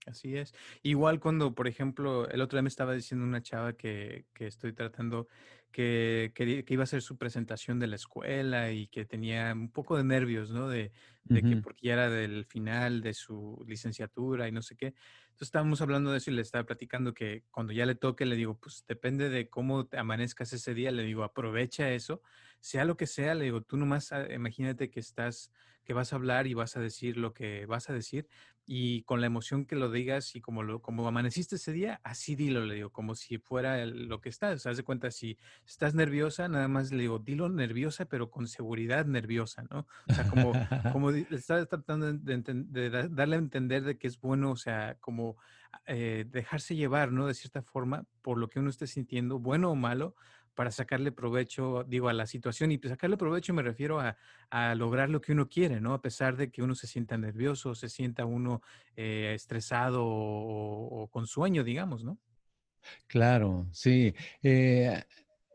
Así 0.06 0.36
es. 0.36 0.52
Igual 0.82 1.20
cuando, 1.20 1.54
por 1.54 1.68
ejemplo, 1.68 2.28
el 2.28 2.40
otro 2.40 2.56
día 2.56 2.62
me 2.62 2.68
estaba 2.68 2.94
diciendo 2.94 3.24
una 3.24 3.42
chava 3.42 3.74
que, 3.74 4.26
que 4.32 4.48
estoy 4.48 4.72
tratando 4.72 5.28
que, 5.72 6.32
que, 6.34 6.64
iba 6.68 6.82
a 6.82 6.84
hacer 6.84 7.02
su 7.02 7.18
presentación 7.18 7.78
de 7.78 7.86
la 7.86 7.96
escuela 7.96 8.72
y 8.72 8.86
que 8.86 9.04
tenía 9.04 9.52
un 9.52 9.70
poco 9.70 9.96
de 9.96 10.04
nervios, 10.04 10.50
¿no? 10.50 10.68
De, 10.68 10.92
de 11.24 11.42
que 11.42 11.56
porque 11.56 11.88
ya 11.88 11.94
era 11.94 12.08
del 12.08 12.44
final 12.44 13.02
de 13.02 13.12
su 13.12 13.62
licenciatura 13.66 14.48
y 14.48 14.52
no 14.52 14.62
sé 14.62 14.76
qué. 14.76 14.86
Entonces 14.86 15.48
estábamos 15.48 15.82
hablando 15.82 16.12
de 16.12 16.18
eso 16.18 16.30
y 16.30 16.34
le 16.34 16.42
estaba 16.42 16.64
platicando 16.64 17.12
que 17.12 17.44
cuando 17.50 17.72
ya 17.72 17.84
le 17.84 17.94
toque, 17.94 18.24
le 18.24 18.36
digo, 18.36 18.54
pues 18.58 18.84
depende 18.86 19.28
de 19.28 19.50
cómo 19.50 19.86
te 19.86 19.98
amanezcas 19.98 20.52
ese 20.52 20.72
día, 20.72 20.90
le 20.92 21.02
digo, 21.02 21.24
aprovecha 21.24 21.90
eso, 21.90 22.22
sea 22.60 22.84
lo 22.84 22.96
que 22.96 23.06
sea, 23.06 23.34
le 23.34 23.44
digo, 23.44 23.60
tú 23.60 23.76
nomás 23.76 24.12
ah, 24.12 24.32
imagínate 24.32 24.88
que 24.90 25.00
estás, 25.00 25.52
que 25.84 25.92
vas 25.92 26.12
a 26.12 26.16
hablar 26.16 26.46
y 26.46 26.54
vas 26.54 26.76
a 26.76 26.80
decir 26.80 27.16
lo 27.16 27.34
que 27.34 27.66
vas 27.66 27.90
a 27.90 27.92
decir 27.92 28.28
y 28.68 29.02
con 29.02 29.20
la 29.20 29.28
emoción 29.28 29.64
que 29.64 29.76
lo 29.76 29.90
digas 29.90 30.34
y 30.34 30.40
como 30.40 30.64
lo, 30.64 30.82
como 30.82 31.06
amaneciste 31.06 31.54
ese 31.54 31.72
día, 31.72 32.00
así 32.02 32.34
dilo, 32.34 32.64
le 32.64 32.74
digo, 32.74 32.90
como 32.90 33.14
si 33.14 33.38
fuera 33.38 33.86
lo 33.86 34.20
que 34.20 34.28
estás. 34.28 34.56
O 34.56 34.58
sea, 34.58 34.72
haz 34.72 34.76
de 34.76 34.82
cuenta, 34.82 35.12
si 35.12 35.38
estás 35.64 35.94
nerviosa, 35.94 36.48
nada 36.48 36.66
más 36.66 36.90
le 36.90 37.02
digo, 37.02 37.20
dilo 37.20 37.48
nerviosa, 37.48 38.06
pero 38.06 38.28
con 38.28 38.48
seguridad 38.48 39.06
nerviosa, 39.06 39.62
¿no? 39.70 39.86
O 40.08 40.12
sea, 40.12 40.28
como, 40.28 40.52
como 40.92 41.10
estás 41.10 41.68
tratando 41.68 42.12
de, 42.12 43.08
darle 43.10 43.36
a 43.36 43.38
entender 43.38 43.84
de 43.84 43.98
que 43.98 44.08
es 44.08 44.20
bueno, 44.20 44.50
o 44.50 44.56
sea, 44.56 44.96
como 45.00 45.36
eh, 45.86 46.26
dejarse 46.28 46.74
llevar, 46.74 47.12
¿no? 47.12 47.28
De 47.28 47.34
cierta 47.34 47.62
forma, 47.62 48.04
por 48.20 48.36
lo 48.36 48.48
que 48.48 48.58
uno 48.58 48.70
esté 48.70 48.88
sintiendo, 48.88 49.38
bueno 49.38 49.70
o 49.70 49.76
malo, 49.76 50.16
para 50.56 50.72
sacarle 50.72 51.12
provecho, 51.12 51.84
digo, 51.86 52.08
a 52.08 52.12
la 52.12 52.26
situación. 52.26 52.72
Y 52.72 52.78
pues, 52.78 52.90
sacarle 52.90 53.16
provecho 53.16 53.54
me 53.54 53.62
refiero 53.62 54.00
a, 54.00 54.16
lograr 54.74 55.10
lo 55.10 55.20
que 55.20 55.32
uno 55.32 55.48
quiere, 55.48 55.80
¿no? 55.80 55.92
A 55.94 56.00
pesar 56.00 56.36
de 56.36 56.50
que 56.50 56.62
uno 56.62 56.74
se 56.74 56.86
sienta 56.86 57.16
nervioso, 57.18 57.74
se 57.74 57.88
sienta 57.88 58.24
uno 58.24 58.62
eh, 58.96 59.32
estresado 59.34 60.02
o, 60.04 61.08
con 61.12 61.26
sueño, 61.26 61.62
digamos, 61.62 62.02
¿no? 62.02 62.18
Claro, 63.06 63.68
sí. 63.72 64.14
Eh, 64.42 65.02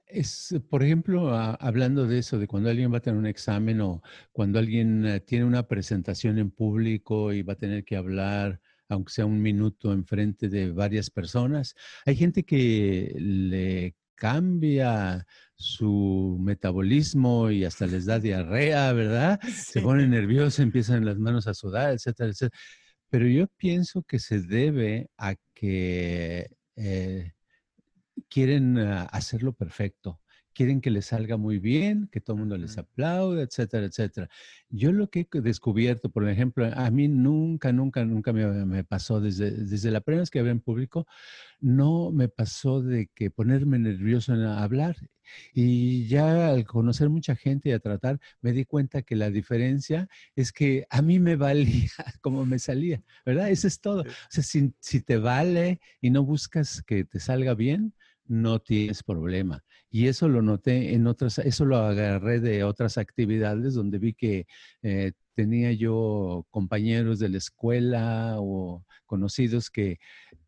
es, 0.06 0.56
por 0.70 0.84
ejemplo, 0.84 1.34
hablando 1.34 2.06
de 2.06 2.20
eso, 2.20 2.38
de 2.38 2.48
cuando 2.48 2.70
alguien 2.70 2.94
va 2.94 2.98
a 2.98 3.02
tener 3.02 3.18
un 3.18 3.26
examen 3.26 3.82
o 3.82 4.04
cuando 4.32 4.60
alguien 4.60 5.06
eh, 5.06 5.20
tiene 5.22 5.46
una 5.46 5.68
presentación 5.68 6.38
en 6.38 6.52
público 6.52 7.34
y 7.34 7.42
va 7.42 7.54
a 7.54 7.58
tener 7.58 7.84
que 7.86 7.96
hablar, 7.96 8.60
aunque 8.88 9.14
sea 9.14 9.26
un 9.26 9.42
minuto, 9.42 9.94
en 9.94 10.06
frente 10.06 10.50
de 10.50 10.72
varias 10.72 11.10
personas, 11.10 11.76
hay 12.06 12.16
gente 12.16 12.44
que 12.44 13.16
le 13.18 13.96
cambia 14.22 15.26
su 15.56 16.38
metabolismo 16.40 17.50
y 17.50 17.66
hasta 17.66 17.88
les 17.88 18.06
da 18.06 18.20
diarrea, 18.20 18.94
¿verdad? 18.94 19.40
Se 19.74 19.82
ponen 19.82 20.12
nerviosos, 20.12 20.60
empiezan 20.60 21.06
las 21.06 21.18
manos 21.18 21.48
a 21.48 21.56
sudar, 21.56 21.94
etcétera, 21.94 22.30
etcétera. 22.30 22.62
Pero 23.10 23.28
yo 23.28 23.48
pienso 23.58 24.04
que 24.04 24.20
se 24.20 24.42
debe 24.42 25.10
a 25.18 25.34
que 25.56 26.52
eh, 26.76 27.32
quieren 28.30 28.78
ah, 28.78 29.06
hacerlo 29.12 29.54
perfecto, 29.54 30.22
quieren 30.62 30.80
que 30.80 30.92
les 30.92 31.08
salga 31.08 31.38
muy 31.38 31.58
bien, 31.58 32.08
que 32.12 32.22
todo 32.22 32.36
el 32.36 32.42
mundo 32.42 32.56
les 32.56 32.78
aplaude, 32.78 33.42
etcétera, 33.42 33.88
etcétera. 33.88 34.30
Yo 34.70 34.92
lo 34.92 35.10
que 35.10 35.28
he 35.34 35.42
descubierto, 35.42 36.12
por 36.12 36.30
ejemplo, 36.30 36.70
a 36.72 36.92
mí 36.92 37.08
nunca, 37.08 37.72
nunca, 37.72 38.06
nunca 38.06 38.32
me, 38.32 38.84
pasó, 38.84 39.20
desde, 39.20 39.50
desde 39.50 39.90
la 39.90 40.02
primera 40.02 40.22
vez 40.22 40.30
que 40.30 40.38
hablé 40.38 40.52
en 40.52 40.60
público, 40.60 41.08
no 41.60 42.12
me 42.12 42.30
pasó 42.30 42.84
de 42.84 43.08
que 43.16 43.32
ponerme 43.32 43.80
nervioso 43.80 44.36
en 44.36 44.44
hablar. 44.44 44.98
Y 45.52 46.08
ya 46.08 46.50
al 46.50 46.64
conocer 46.66 47.10
mucha 47.10 47.36
gente 47.36 47.70
y 47.70 47.72
a 47.72 47.80
tratar, 47.80 48.20
me 48.42 48.52
di 48.52 48.66
cuenta 48.66 49.02
que 49.02 49.16
la 49.16 49.32
diferencia 49.32 50.10
es 50.36 50.52
que 50.52 50.86
a 50.92 51.02
mí 51.02 51.18
me 51.18 51.38
valía 51.38 51.90
como 52.22 52.46
me 52.46 52.60
salía, 52.60 53.02
¿verdad? 53.26 53.50
Eso 53.50 53.68
es 53.68 53.82
todo. 53.82 54.04
O 54.04 54.06
sea, 54.30 54.44
si, 54.44 54.76
si 54.80 55.02
te 55.02 55.18
vale 55.18 55.80
y 56.02 56.12
no 56.12 56.24
buscas 56.24 56.84
que 56.84 57.04
te 57.04 57.20
salga 57.20 57.56
bien, 57.56 57.96
no 58.32 58.60
tienes 58.60 59.04
problema. 59.04 59.64
Y 59.90 60.08
eso 60.08 60.30
lo 60.30 60.42
noté 60.42 60.94
en 60.94 61.06
otras, 61.06 61.38
eso 61.40 61.66
lo 61.66 61.78
agarré 61.78 62.40
de 62.40 62.64
otras 62.64 62.98
actividades 62.98 63.74
donde 63.74 64.00
vi 64.00 64.14
que 64.14 64.48
eh, 64.82 65.12
tenía 65.36 65.74
yo 65.74 66.46
compañeros 66.50 67.20
de 67.20 67.28
la 67.28 67.38
escuela 67.38 68.36
o 68.38 68.86
conocidos 69.06 69.70
que, 69.70 70.00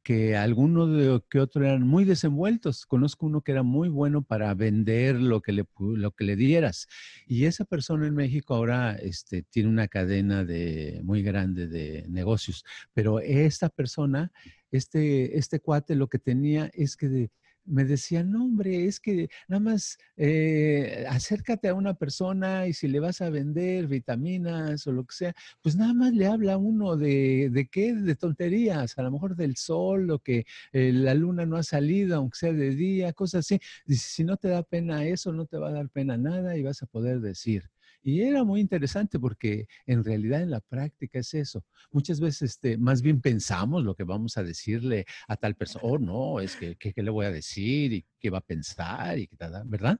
que 0.01 0.37
alguno 0.37 0.87
de 0.87 1.21
que 1.29 1.41
otro 1.41 1.65
eran 1.65 1.85
muy 1.85 2.05
desenvueltos. 2.05 2.85
Conozco 2.85 3.25
uno 3.25 3.41
que 3.41 3.51
era 3.51 3.63
muy 3.63 3.89
bueno 3.89 4.21
para 4.21 4.53
vender 4.53 5.15
lo 5.19 5.41
que 5.41 5.51
le, 5.51 5.65
lo 5.77 6.11
que 6.11 6.23
le 6.23 6.37
dieras. 6.37 6.87
Y 7.27 7.43
esa 7.43 7.65
persona 7.65 8.07
en 8.07 8.15
México 8.15 8.55
ahora 8.55 8.95
este, 8.95 9.43
tiene 9.43 9.67
una 9.67 9.89
cadena 9.89 10.45
de, 10.45 11.01
muy 11.03 11.21
grande 11.21 11.67
de 11.67 12.05
negocios. 12.07 12.63
Pero 12.93 13.19
esta 13.19 13.67
persona, 13.67 14.31
este, 14.71 15.37
este 15.37 15.59
cuate 15.59 15.95
lo 15.95 16.07
que 16.07 16.19
tenía 16.19 16.69
es 16.73 16.95
que 16.95 17.29
me 17.65 17.85
decían, 17.85 18.31
no, 18.31 18.45
hombre, 18.45 18.85
es 18.85 18.99
que 18.99 19.29
nada 19.47 19.59
más 19.59 19.97
eh, 20.17 21.05
acércate 21.09 21.69
a 21.69 21.73
una 21.73 21.93
persona 21.93 22.67
y 22.67 22.73
si 22.73 22.87
le 22.87 22.99
vas 22.99 23.21
a 23.21 23.29
vender 23.29 23.87
vitaminas 23.87 24.85
o 24.87 24.91
lo 24.91 25.05
que 25.05 25.15
sea, 25.15 25.33
pues 25.61 25.75
nada 25.75 25.93
más 25.93 26.13
le 26.13 26.27
habla 26.27 26.57
uno 26.57 26.97
de, 26.97 27.49
de 27.51 27.67
qué, 27.67 27.93
de 27.93 28.15
tonterías, 28.15 28.97
a 28.97 29.03
lo 29.03 29.11
mejor 29.11 29.35
del 29.35 29.55
sol 29.55 30.11
o 30.11 30.19
que 30.19 30.45
eh, 30.71 30.91
la 30.93 31.13
luna 31.13 31.45
no 31.45 31.57
ha 31.57 31.63
salido, 31.63 32.17
aunque 32.17 32.37
sea 32.37 32.53
de 32.53 32.71
día, 32.75 33.13
cosas 33.13 33.45
así. 33.45 33.59
Dice, 33.85 34.07
si 34.09 34.23
no 34.23 34.37
te 34.37 34.49
da 34.49 34.63
pena 34.63 35.05
eso, 35.05 35.31
no 35.33 35.45
te 35.45 35.57
va 35.57 35.69
a 35.69 35.73
dar 35.73 35.89
pena 35.89 36.17
nada 36.17 36.57
y 36.57 36.63
vas 36.63 36.81
a 36.83 36.85
poder 36.85 37.19
decir. 37.21 37.72
Y 38.03 38.21
era 38.21 38.43
muy 38.43 38.59
interesante 38.59 39.17
porque 39.17 39.67
en 39.85 40.03
realidad 40.03 40.41
en 40.41 40.51
la 40.51 40.59
práctica 40.59 41.19
es 41.19 41.33
eso. 41.33 41.63
Muchas 41.91 42.19
veces 42.19 42.51
este, 42.51 42.77
más 42.77 43.01
bien 43.01 43.21
pensamos 43.21 43.83
lo 43.83 43.95
que 43.95 44.03
vamos 44.03 44.37
a 44.37 44.43
decirle 44.43 45.05
a 45.27 45.37
tal 45.37 45.55
persona. 45.55 45.85
Oh, 45.85 45.97
no, 45.97 46.41
es 46.41 46.55
que 46.57 46.75
¿qué 46.75 46.93
le 47.01 47.09
voy 47.09 47.25
a 47.25 47.31
decir 47.31 47.93
y 47.93 48.05
qué 48.19 48.29
va 48.29 48.39
a 48.39 48.41
pensar 48.41 49.17
y 49.17 49.27
qué 49.27 49.37
tal, 49.37 49.63
¿verdad? 49.65 49.99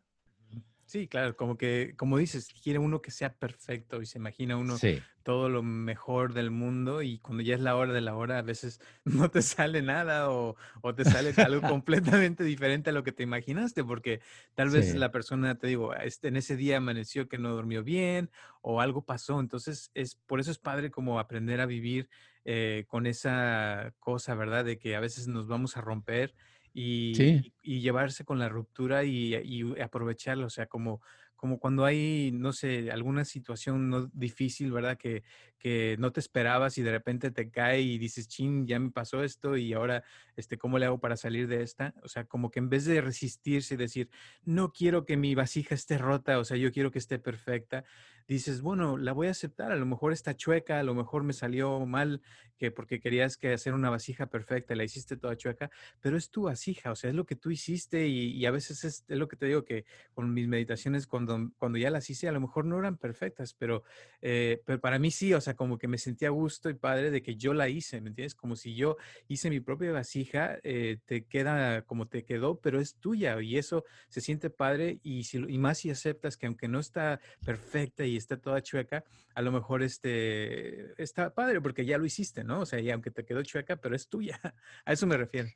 Sí, 0.94 1.08
claro, 1.08 1.36
como 1.36 1.58
que, 1.58 1.96
como 1.98 2.20
dices, 2.20 2.54
quiere 2.62 2.78
uno 2.78 3.02
que 3.02 3.10
sea 3.10 3.34
perfecto 3.34 4.04
y 4.04 4.06
se 4.06 4.20
imagina 4.20 4.58
uno 4.58 4.78
todo 5.24 5.50
lo 5.50 5.64
mejor 5.64 6.34
del 6.36 6.52
mundo 6.52 7.02
y 7.02 7.18
cuando 7.18 7.42
ya 7.42 7.56
es 7.56 7.62
la 7.62 7.76
hora 7.76 7.94
de 7.94 8.02
la 8.02 8.16
hora, 8.16 8.38
a 8.38 8.44
veces 8.44 8.80
no 9.04 9.32
te 9.32 9.42
sale 9.42 9.82
nada 9.82 10.30
o, 10.30 10.56
te 10.96 11.04
sale 11.04 11.34
algo 11.38 11.68
completamente 11.68 12.44
diferente 12.44 12.92
a 12.92 12.94
lo 12.94 13.04
que 13.04 13.12
te 13.12 13.24
imaginaste, 13.24 13.84
porque 13.84 14.22
tal 14.54 14.70
vez 14.70 14.94
la 14.94 15.10
persona, 15.10 15.58
te 15.58 15.66
digo, 15.66 15.96
este, 15.96 16.28
en 16.28 16.36
ese 16.36 16.56
día 16.56 16.78
amaneció 16.78 17.28
que 17.28 17.40
no 17.40 17.56
durmió 17.56 17.84
bien 17.84 18.30
o 18.62 18.80
algo 18.80 19.04
pasó. 19.04 19.40
Entonces, 19.40 19.90
es, 19.96 20.14
por 20.14 20.40
eso 20.40 20.52
es 20.52 20.60
padre 20.60 20.92
como 20.92 21.18
aprender 21.18 21.60
a 21.60 21.66
vivir 21.66 22.08
eh, 22.46 22.86
con 22.88 23.08
esa 23.08 23.96
cosa, 24.00 24.36
¿verdad? 24.36 24.64
De 24.64 24.78
que 24.78 24.96
a 24.96 25.00
veces 25.00 25.28
nos 25.28 25.48
vamos 25.48 25.76
a 25.76 25.82
romper 25.82 26.36
y, 26.74 27.54
y, 27.62 27.82
llevarse 27.82 28.26
con 28.26 28.40
la 28.40 28.50
ruptura 28.50 29.04
y, 29.04 29.36
y, 29.36 29.80
aprovecharlo, 29.80 30.48
o 30.48 30.50
sea, 30.50 30.66
como, 30.66 31.02
como 31.36 31.60
cuando 31.60 31.86
hay, 31.86 32.32
no 32.34 32.52
sé, 32.52 32.90
alguna 32.92 33.26
situación 33.26 33.90
no 33.90 34.08
difícil, 34.14 34.72
¿verdad? 34.72 34.98
Que, 34.98 35.24
que 35.60 35.96
no 36.00 36.12
te 36.12 36.20
esperabas 36.20 36.78
y 36.78 36.82
de 36.82 36.92
repente 36.92 37.32
te 37.32 37.52
cae 37.52 37.82
y 37.82 37.98
dices, 37.98 38.28
chin, 38.28 38.66
ya 38.66 38.80
me 38.80 38.92
pasó 38.92 39.24
esto 39.24 39.56
y 39.56 39.74
ahora, 39.74 40.04
este, 40.36 40.58
¿cómo 40.58 40.80
le 40.80 40.86
hago 40.86 41.00
para 41.00 41.16
salir 41.16 41.48
de 41.48 41.62
esta? 41.62 41.94
O 42.02 42.08
sea, 42.08 42.26
como 42.26 42.50
que 42.50 42.60
en 42.60 42.70
vez 42.70 42.86
de 42.86 43.02
resistirse 43.02 43.76
y 43.76 43.78
decir, 43.78 44.10
no 44.44 44.74
quiero 44.74 45.06
que 45.06 45.16
mi 45.16 45.36
vasija 45.36 45.76
esté 45.76 45.98
rota, 45.98 46.40
o 46.40 46.44
sea, 46.44 46.58
yo 46.58 46.72
quiero 46.72 46.92
que 46.92 47.00
esté 47.00 47.20
perfecta, 47.20 47.86
dices, 48.28 48.62
bueno, 48.62 48.98
la 48.98 49.14
voy 49.14 49.28
a 49.28 49.32
aceptar, 49.32 49.72
a 49.72 49.76
lo 49.76 49.86
mejor 49.86 50.14
está 50.14 50.36
chueca, 50.36 50.80
a 50.80 50.84
lo 50.84 50.94
mejor 50.94 51.24
me 51.24 51.34
salió 51.34 51.86
mal, 51.86 52.22
que 52.58 52.72
porque 52.72 53.00
querías 53.00 53.36
que 53.36 53.54
hacer 53.54 53.74
una 53.74 53.90
vasija 53.90 54.28
perfecta, 54.28 54.76
la 54.76 54.84
hiciste 54.84 55.18
toda 55.18 55.36
chueca, 55.36 55.70
pero 56.00 56.18
es 56.18 56.30
tu 56.30 56.44
vasija, 56.44 56.92
o 56.92 56.96
sea, 56.96 57.10
es 57.10 57.16
lo 57.16 57.26
que 57.26 57.36
tú 57.36 57.52
hiciste 57.52 58.08
y, 58.08 58.46
a 58.46 58.52
veces 58.52 58.84
es, 58.84 59.04
lo 59.08 59.28
que 59.28 59.36
te 59.36 59.48
digo 59.48 59.66
que 59.66 59.86
con 60.14 60.34
mis 60.34 60.48
meditaciones, 60.48 61.08
cuando, 61.08 61.52
cuando 61.58 61.78
ya 61.78 61.90
las 61.90 62.10
hice, 62.10 62.28
a 62.28 62.32
lo 62.32 62.40
mejor 62.40 62.66
no 62.66 62.80
eran 62.80 62.98
perfectas, 62.98 63.54
pero, 63.54 63.84
eh, 64.22 64.62
pero 64.66 64.80
para 64.80 65.00
mí 65.00 65.12
sí, 65.12 65.34
o 65.34 65.42
sea, 65.42 65.56
como 65.56 65.78
que 65.78 65.88
me 65.88 65.98
sentía 65.98 66.30
gusto 66.30 66.70
y 66.70 66.74
padre 66.74 67.12
de 67.12 67.22
que 67.22 67.36
yo 67.36 67.54
la 67.54 67.70
hice, 67.70 68.02
¿me 68.02 68.10
entiendes? 68.10 68.36
Como 68.36 68.56
si 68.56 68.76
yo 68.76 68.98
hice 69.28 69.50
mi 69.50 69.60
propia 69.60 69.92
vasija, 69.92 70.58
eh, 70.64 71.00
te 71.06 71.26
queda 71.26 71.82
como 71.82 72.08
te 72.08 72.24
quedó, 72.24 72.60
pero 72.60 72.80
es 72.80 72.96
tuya 72.96 73.42
y 73.42 73.58
eso 73.58 73.84
se 74.10 74.22
siente 74.22 74.50
padre 74.50 75.00
y, 75.04 75.24
si, 75.26 75.38
y 75.38 75.58
más 75.58 75.80
si 75.80 75.90
aceptas 75.90 76.38
que 76.38 76.46
aunque 76.46 76.68
no 76.68 76.80
está 76.80 77.20
perfecta 77.46 78.06
está 78.18 78.38
toda 78.38 78.62
chueca, 78.62 79.04
a 79.36 79.42
lo 79.42 79.52
mejor 79.52 79.84
este, 79.84 81.02
está 81.02 81.34
padre 81.34 81.62
porque 81.62 81.86
ya 81.86 81.98
lo 81.98 82.06
hiciste, 82.06 82.44
¿no? 82.44 82.62
O 82.62 82.66
sea, 82.66 82.80
y 82.80 82.90
aunque 82.92 83.12
te 83.12 83.26
quedó 83.26 83.44
chueca, 83.44 83.78
pero 83.78 83.96
es 83.96 84.08
tuya. 84.08 84.40
A 84.86 84.94
eso 84.94 85.08
me 85.08 85.18
refiero. 85.18 85.50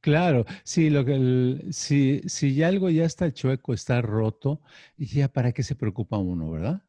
Claro, 0.00 0.44
sí, 0.62 0.88
lo 0.90 1.04
que 1.04 1.66
si, 1.70 2.20
si 2.26 2.62
algo 2.62 2.90
ya 2.90 3.04
está 3.04 3.32
chueco, 3.32 3.74
está 3.74 4.00
roto, 4.02 4.60
ya 4.96 5.28
para 5.28 5.52
qué 5.52 5.62
se 5.62 5.74
preocupa 5.74 6.16
uno, 6.16 6.50
¿verdad? 6.50 6.82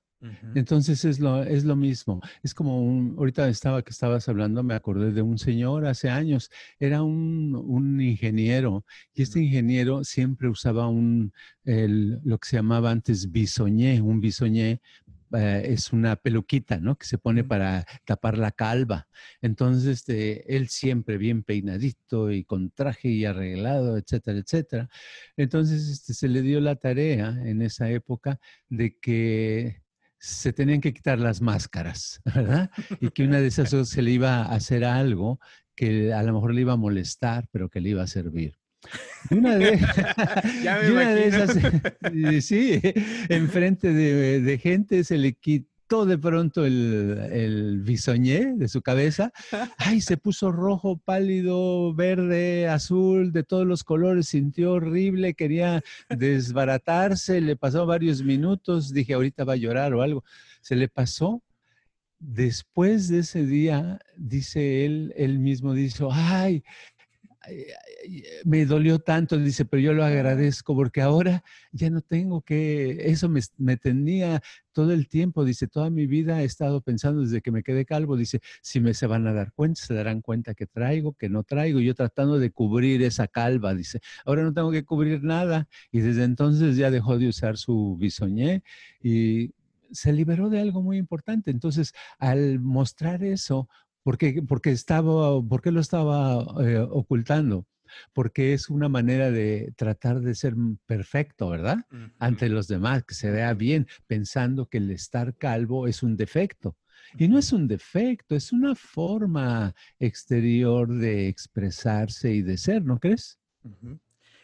Entonces 0.56 1.06
es 1.06 1.19
lo, 1.19 1.43
es 1.43 1.63
lo 1.63 1.75
mismo. 1.75 2.21
Es 2.41 2.53
como 2.56 2.82
un, 2.84 3.15
ahorita 3.17 3.47
estaba 3.49 3.84
que 3.84 3.91
estabas 3.91 4.27
hablando, 4.27 4.63
me 4.63 4.73
acordé 4.73 5.12
de 5.12 5.21
un 5.21 5.38
señor 5.38 5.86
hace 5.86 6.10
años, 6.10 6.49
era 6.80 7.03
un, 7.03 7.56
un 7.56 8.01
ingeniero 8.01 8.84
y 9.13 9.21
este 9.21 9.41
ingeniero 9.41 10.03
siempre 10.03 10.49
usaba 10.49 10.88
un, 10.88 11.34
el, 11.65 12.19
lo 12.23 12.39
que 12.39 12.49
se 12.49 12.58
llamaba 12.58 12.89
antes 12.89 13.32
bisoñé, 13.32 14.01
un 14.01 14.19
bisoñé 14.19 14.82
eh, 15.33 15.63
es 15.69 15.93
una 15.93 16.15
peluquita, 16.15 16.79
¿no? 16.79 16.97
Que 16.97 17.05
se 17.05 17.17
pone 17.17 17.43
para 17.43 17.85
tapar 18.05 18.37
la 18.37 18.51
calva. 18.51 19.07
Entonces, 19.41 19.85
este, 19.85 20.55
él 20.55 20.69
siempre 20.69 21.17
bien 21.17 21.43
peinadito 21.43 22.31
y 22.31 22.43
con 22.43 22.71
traje 22.71 23.09
y 23.09 23.25
arreglado, 23.25 23.97
etcétera, 23.97 24.39
etcétera. 24.39 24.89
Entonces, 25.35 25.87
este, 25.89 26.13
se 26.13 26.27
le 26.27 26.41
dio 26.41 26.59
la 26.59 26.75
tarea 26.75 27.29
en 27.45 27.61
esa 27.61 27.89
época 27.89 28.39
de 28.69 28.97
que 28.99 29.81
se 30.19 30.53
tenían 30.53 30.81
que 30.81 30.93
quitar 30.93 31.19
las 31.19 31.41
máscaras, 31.41 32.21
¿verdad? 32.35 32.71
Y 32.99 33.09
que 33.11 33.23
una 33.23 33.39
de 33.39 33.47
esas 33.47 33.69
se 33.89 34.01
le 34.01 34.11
iba 34.11 34.43
a 34.43 34.55
hacer 34.55 34.85
algo 34.85 35.39
que 35.75 36.13
a 36.13 36.23
lo 36.23 36.33
mejor 36.33 36.53
le 36.53 36.61
iba 36.61 36.73
a 36.73 36.77
molestar, 36.77 37.47
pero 37.51 37.69
que 37.69 37.81
le 37.81 37.89
iba 37.89 38.03
a 38.03 38.07
servir. 38.07 38.57
Una 39.31 39.57
de, 39.57 39.77
ya 40.63 40.79
me 40.81 40.91
una 40.91 41.13
de 41.13 41.27
esas, 41.27 42.45
sí, 42.45 42.79
enfrente 43.29 43.91
de, 43.93 44.41
de 44.41 44.57
gente 44.57 45.03
se 45.03 45.17
le 45.17 45.33
quitó 45.33 45.67
de 46.05 46.17
pronto 46.17 46.65
el, 46.65 47.17
el 47.31 47.81
bisoñé 47.81 48.53
de 48.55 48.67
su 48.67 48.81
cabeza. 48.81 49.31
Ay, 49.77 50.01
se 50.01 50.17
puso 50.17 50.51
rojo, 50.51 50.97
pálido, 50.97 51.93
verde, 51.93 52.67
azul, 52.67 53.31
de 53.31 53.43
todos 53.43 53.65
los 53.65 53.83
colores, 53.83 54.27
sintió 54.27 54.73
horrible, 54.73 55.33
quería 55.33 55.81
desbaratarse, 56.09 57.39
le 57.39 57.55
pasó 57.55 57.85
varios 57.85 58.21
minutos, 58.21 58.91
dije, 58.93 59.13
ahorita 59.13 59.45
va 59.45 59.53
a 59.53 59.57
llorar 59.57 59.93
o 59.93 60.01
algo. 60.01 60.23
Se 60.61 60.75
le 60.75 60.89
pasó. 60.89 61.41
Después 62.19 63.07
de 63.09 63.19
ese 63.19 63.45
día, 63.45 63.99
dice 64.17 64.85
él, 64.85 65.13
él 65.15 65.39
mismo 65.39 65.73
dice, 65.73 66.03
ay, 66.11 66.63
me 68.45 68.65
dolió 68.65 68.99
tanto, 68.99 69.38
dice, 69.38 69.65
pero 69.65 69.81
yo 69.81 69.93
lo 69.93 70.03
agradezco 70.03 70.75
porque 70.75 71.01
ahora 71.01 71.43
ya 71.71 71.89
no 71.89 72.01
tengo 72.01 72.41
que, 72.41 73.10
eso 73.12 73.29
me, 73.29 73.41
me, 73.57 73.77
tenía 73.77 74.41
todo 74.71 74.93
el 74.93 75.07
tiempo, 75.07 75.43
dice, 75.43 75.67
toda 75.67 75.89
mi 75.89 76.07
vida 76.07 76.41
he 76.41 76.45
estado 76.45 76.81
pensando 76.81 77.21
desde 77.21 77.41
que 77.41 77.51
me 77.51 77.63
quedé 77.63 77.86
calvo, 77.86 78.15
dice, 78.15 78.41
si 78.62 78.79
me 78.79 78.93
se 78.93 79.07
van 79.07 79.27
a 79.27 79.33
dar 79.33 79.51
cuenta, 79.53 79.81
se 79.81 79.93
darán 79.93 80.21
cuenta 80.21 80.53
que 80.53 80.67
traigo, 80.67 81.13
que 81.13 81.29
no 81.29 81.43
traigo, 81.43 81.79
yo 81.79 81.95
tratando 81.95 82.39
de 82.39 82.51
cubrir 82.51 83.01
esa 83.03 83.27
calva, 83.27 83.73
dice, 83.73 83.99
ahora 84.25 84.43
no 84.43 84.53
tengo 84.53 84.71
que 84.71 84.86
cubrir 84.86 85.23
nada 85.23 85.67
y 85.91 85.99
desde 85.99 86.23
entonces 86.23 86.77
ya 86.77 86.91
dejó 86.91 87.17
de 87.17 87.27
usar 87.27 87.57
su 87.57 87.97
bisoñé 87.99 88.63
y 89.01 89.51
se 89.91 90.13
liberó 90.13 90.49
de 90.49 90.60
algo 90.60 90.81
muy 90.81 90.97
importante. 90.97 91.51
Entonces, 91.51 91.93
al 92.19 92.60
mostrar 92.60 93.23
eso, 93.23 93.69
¿por 94.08 94.17
qué, 94.17 94.41
porque 94.41 94.72
estaba, 94.72 95.43
¿por 95.43 95.62
qué 95.62 95.70
lo 95.70 95.82
estaba 95.82 96.41
eh, 96.65 96.78
ocultando? 96.78 97.67
Porque 98.13 98.54
es 98.54 98.70
una 98.70 98.88
manera 98.88 99.32
de 99.32 99.74
tratar 99.76 100.22
de 100.22 100.34
ser 100.34 100.56
perfecto, 100.86 101.50
¿verdad? 101.50 101.80
Ante 102.17 102.48
los 102.48 102.70
demás, 102.70 103.04
que 103.04 103.15
se 103.15 103.30
vea 103.32 103.54
bien, 103.54 103.86
pensando 104.08 104.65
que 104.70 104.78
el 104.78 104.91
estar 104.91 105.36
calvo 105.36 105.88
es 105.88 106.04
un 106.04 106.15
defecto. 106.15 106.78
Y 107.17 107.28
no 107.28 107.38
es 107.38 107.52
un 107.52 107.67
defecto, 107.67 108.34
es 108.38 108.54
una 108.54 108.76
forma 108.76 109.76
exterior 110.00 110.88
de 110.88 111.28
expresarse 111.28 112.32
y 112.32 112.41
de 112.43 112.56
ser, 112.56 112.86
¿no 112.86 113.00
crees? 113.00 113.38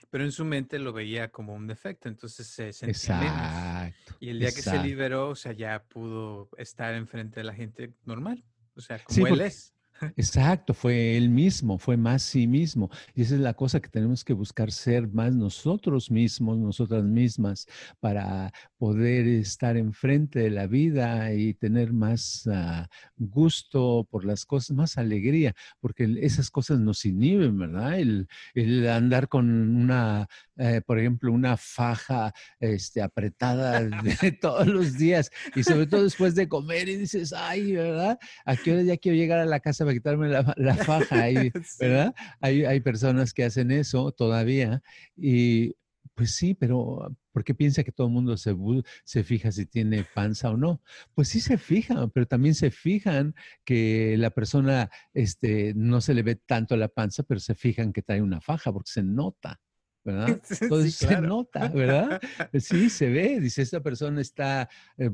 pero 0.10 0.26
en 0.26 0.32
su 0.32 0.46
mente 0.46 0.78
lo 0.78 0.94
veía 0.94 1.30
como 1.30 1.56
un 1.56 1.66
defecto, 1.66 2.08
entonces 2.08 2.46
se 2.46 2.72
sentía 2.72 2.92
exacto, 2.92 4.16
Y 4.20 4.30
el 4.30 4.40
día 4.40 4.52
que 4.52 4.62
se 4.62 4.78
liberó, 4.84 5.30
o 5.30 5.36
sea, 5.36 5.54
ya 5.54 5.84
pudo 5.86 6.50
estar 6.58 6.94
enfrente 6.94 7.40
de 7.40 7.46
la 7.46 7.54
gente 7.56 7.94
normal, 8.06 8.44
o 8.76 8.82
sea, 8.82 9.04
como 9.04 9.28
él 9.28 9.42
es. 9.42 9.73
Exacto, 10.16 10.74
fue 10.74 11.18
él 11.18 11.30
mismo, 11.30 11.78
fue 11.78 11.98
más 11.98 12.24
sí 12.24 12.48
mismo. 12.48 12.90
Y 13.14 13.22
esa 13.22 13.36
es 13.36 13.42
la 13.42 13.54
cosa 13.54 13.80
que 13.80 13.90
tenemos 13.90 14.24
que 14.24 14.34
buscar 14.34 14.72
ser 14.72 15.08
más 15.08 15.34
nosotros 15.34 16.12
mismos, 16.12 16.58
nosotras 16.58 17.04
mismas, 17.04 17.68
para 18.00 18.52
poder 18.78 19.28
estar 19.28 19.78
enfrente 19.78 20.40
de 20.40 20.50
la 20.50 20.68
vida 20.68 21.34
y 21.34 21.54
tener 21.54 21.94
más 21.94 22.48
ah, 22.52 22.90
gusto 23.18 24.08
por 24.10 24.26
las 24.26 24.46
cosas, 24.46 24.76
más 24.76 24.98
alegría, 24.98 25.54
porque 25.80 26.18
esas 26.22 26.50
cosas 26.50 26.80
nos 26.80 27.06
inhiben, 27.06 27.58
¿verdad? 27.58 28.00
El, 28.00 28.28
andar 28.88 29.28
con 29.28 29.50
una 29.50 30.28
eh, 30.58 30.82
por 30.86 31.00
ejemplo, 31.00 31.32
una 31.32 31.58
faja 31.58 32.32
este, 32.60 33.02
apretada 33.02 33.90
todos 34.42 34.68
los 34.68 34.98
días 34.98 35.32
y 35.56 35.64
sobre 35.64 35.88
todo 35.88 36.04
después 36.04 36.36
de 36.36 36.48
comer 36.48 36.88
y 36.90 36.98
dices, 36.98 37.34
ay, 37.34 37.74
¿verdad? 37.74 38.20
¿A 38.46 38.56
qué 38.56 38.74
hora 38.74 38.84
ya 38.84 38.98
quiero 38.98 39.18
llegar 39.18 39.40
a 39.40 39.46
la 39.46 39.60
casa 39.60 39.83
para 39.84 39.94
quitarme 39.94 40.30
la, 40.30 40.44
faja? 40.86 41.26
¿Verdad? 41.80 42.16
Hay, 42.40 42.66
hay 42.66 42.80
personas 42.80 43.34
que 43.34 43.44
hacen 43.44 43.72
eso 43.72 44.12
todavía 44.12 44.82
y 45.16 45.76
pues 46.16 46.36
sí, 46.36 46.54
pero 46.54 47.16
¿por 47.32 47.44
qué 47.44 47.56
piensa 47.56 47.84
que 47.84 47.92
todo 47.92 48.08
el 48.08 48.14
mundo 48.14 48.38
se, 48.38 48.56
se, 49.04 49.24
fija 49.24 49.52
si 49.52 49.66
tiene 49.66 50.06
panza 50.14 50.52
o 50.52 50.58
no? 50.58 50.82
Pues 51.16 51.30
sí 51.30 51.40
se 51.40 51.58
fijan, 51.58 52.12
pero 52.12 52.28
también 52.28 52.56
se 52.56 52.72
fijan 52.72 53.34
que 53.66 54.16
la 54.18 54.30
persona 54.30 54.92
este, 55.14 55.74
no 55.76 56.02
se 56.02 56.14
le 56.14 56.24
ve 56.24 56.36
tanto 56.36 56.78
la 56.78 56.90
panza, 56.90 57.24
pero 57.24 57.40
se 57.40 57.56
fijan 57.56 57.94
que 57.94 58.04
trae 58.04 58.22
una 58.22 58.42
faja 58.42 58.72
porque 58.72 58.92
se 58.92 59.04
nota. 59.04 59.60
¿Verdad? 60.04 60.28
Entonces 60.62 60.96
se 60.96 61.22
nota, 61.22 61.68
¿verdad? 61.70 62.22
Sí, 62.60 62.90
se 62.90 63.10
ve, 63.10 63.40
dice, 63.40 63.62
esta 63.62 63.82
persona 63.82 64.22
está, 64.22 64.70
eh, 64.98 65.10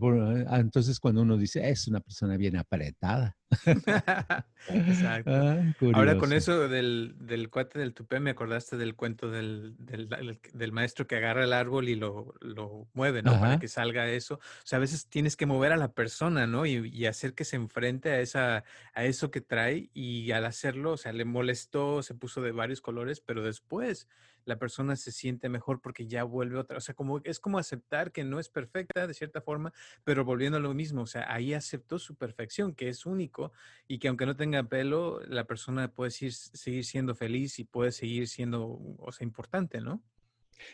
ah, 0.47 0.59
entonces 0.59 0.99
cuando 0.99 1.21
uno 1.21 1.37
dice, 1.37 1.67
es 1.69 1.87
una 1.87 1.99
persona 1.99 2.37
bien 2.37 2.57
apretada. 2.57 3.37
Exacto. 4.67 5.31
Ah, 5.31 5.73
Ahora 5.93 6.17
con 6.17 6.33
eso 6.33 6.67
del, 6.67 7.15
del, 7.19 7.49
cuate 7.49 7.79
del 7.79 7.93
tupé, 7.93 8.19
me 8.19 8.31
acordaste 8.31 8.77
del 8.77 8.95
cuento 8.95 9.31
del, 9.31 9.75
del, 9.77 10.71
maestro 10.71 11.07
que 11.07 11.15
agarra 11.15 11.43
el 11.43 11.53
árbol 11.53 11.89
y 11.89 11.95
lo, 11.95 12.35
lo 12.41 12.87
mueve, 12.93 13.23
¿no? 13.23 13.39
Para 13.39 13.59
que 13.59 13.67
salga 13.67 14.07
eso. 14.09 14.35
O 14.35 14.65
sea, 14.65 14.77
a 14.77 14.79
veces 14.79 15.07
tienes 15.07 15.35
que 15.35 15.45
mover 15.47 15.71
a 15.71 15.77
la 15.77 15.93
persona, 15.93 16.45
¿no? 16.45 16.65
Y, 16.65 16.89
y, 16.89 17.05
hacer 17.07 17.33
que 17.33 17.45
se 17.45 17.55
enfrente 17.55 18.11
a, 18.11 18.19
esa, 18.19 18.63
a 18.93 19.05
eso 19.05 19.31
que 19.31 19.41
trae 19.41 19.89
y 19.93 20.31
al 20.31 20.45
hacerlo, 20.45 20.91
o 20.91 20.97
sea, 20.97 21.11
le 21.11 21.25
molestó, 21.25 22.03
se 22.03 22.13
puso 22.13 22.41
de 22.41 22.51
varios 22.51 22.81
colores, 22.81 23.19
pero 23.19 23.41
después 23.41 24.07
la 24.49 24.57
persona 24.57 24.95
se 24.95 25.11
siente 25.11 25.47
mejor 25.47 25.79
porque 25.79 26.07
ya 26.07 26.23
vuelve 26.23 26.57
otra, 26.57 26.77
o 26.77 26.81
sea, 26.81 26.95
como 26.95 27.21
es 27.23 27.39
como 27.39 27.59
aceptar 27.59 28.11
que 28.11 28.23
no 28.23 28.39
es 28.39 28.49
perfecta 28.49 29.05
de 29.05 29.13
cierta 29.13 29.41
forma, 29.41 29.71
pero 30.03 30.25
volviendo 30.25 30.57
a 30.57 30.59
lo 30.59 30.73
mismo, 30.73 31.03
o 31.03 31.05
sea, 31.05 31.31
ahí 31.31 31.53
aceptó 31.53 31.99
su 31.99 32.15
perfección, 32.15 32.73
que 32.73 32.89
es 32.89 33.05
único 33.05 33.51
y 33.87 33.99
que 33.99 34.07
aunque 34.07 34.25
no 34.25 34.35
tenga 34.35 34.63
pelo, 34.63 35.21
la 35.27 35.45
persona 35.45 35.93
puede 35.93 36.09
seguir, 36.09 36.33
seguir 36.33 36.83
siendo 36.83 37.13
feliz 37.13 37.59
y 37.59 37.63
puede 37.63 37.91
seguir 37.91 38.27
siendo, 38.27 38.79
o 38.97 39.11
sea, 39.11 39.23
importante, 39.23 39.81
¿no? 39.81 40.01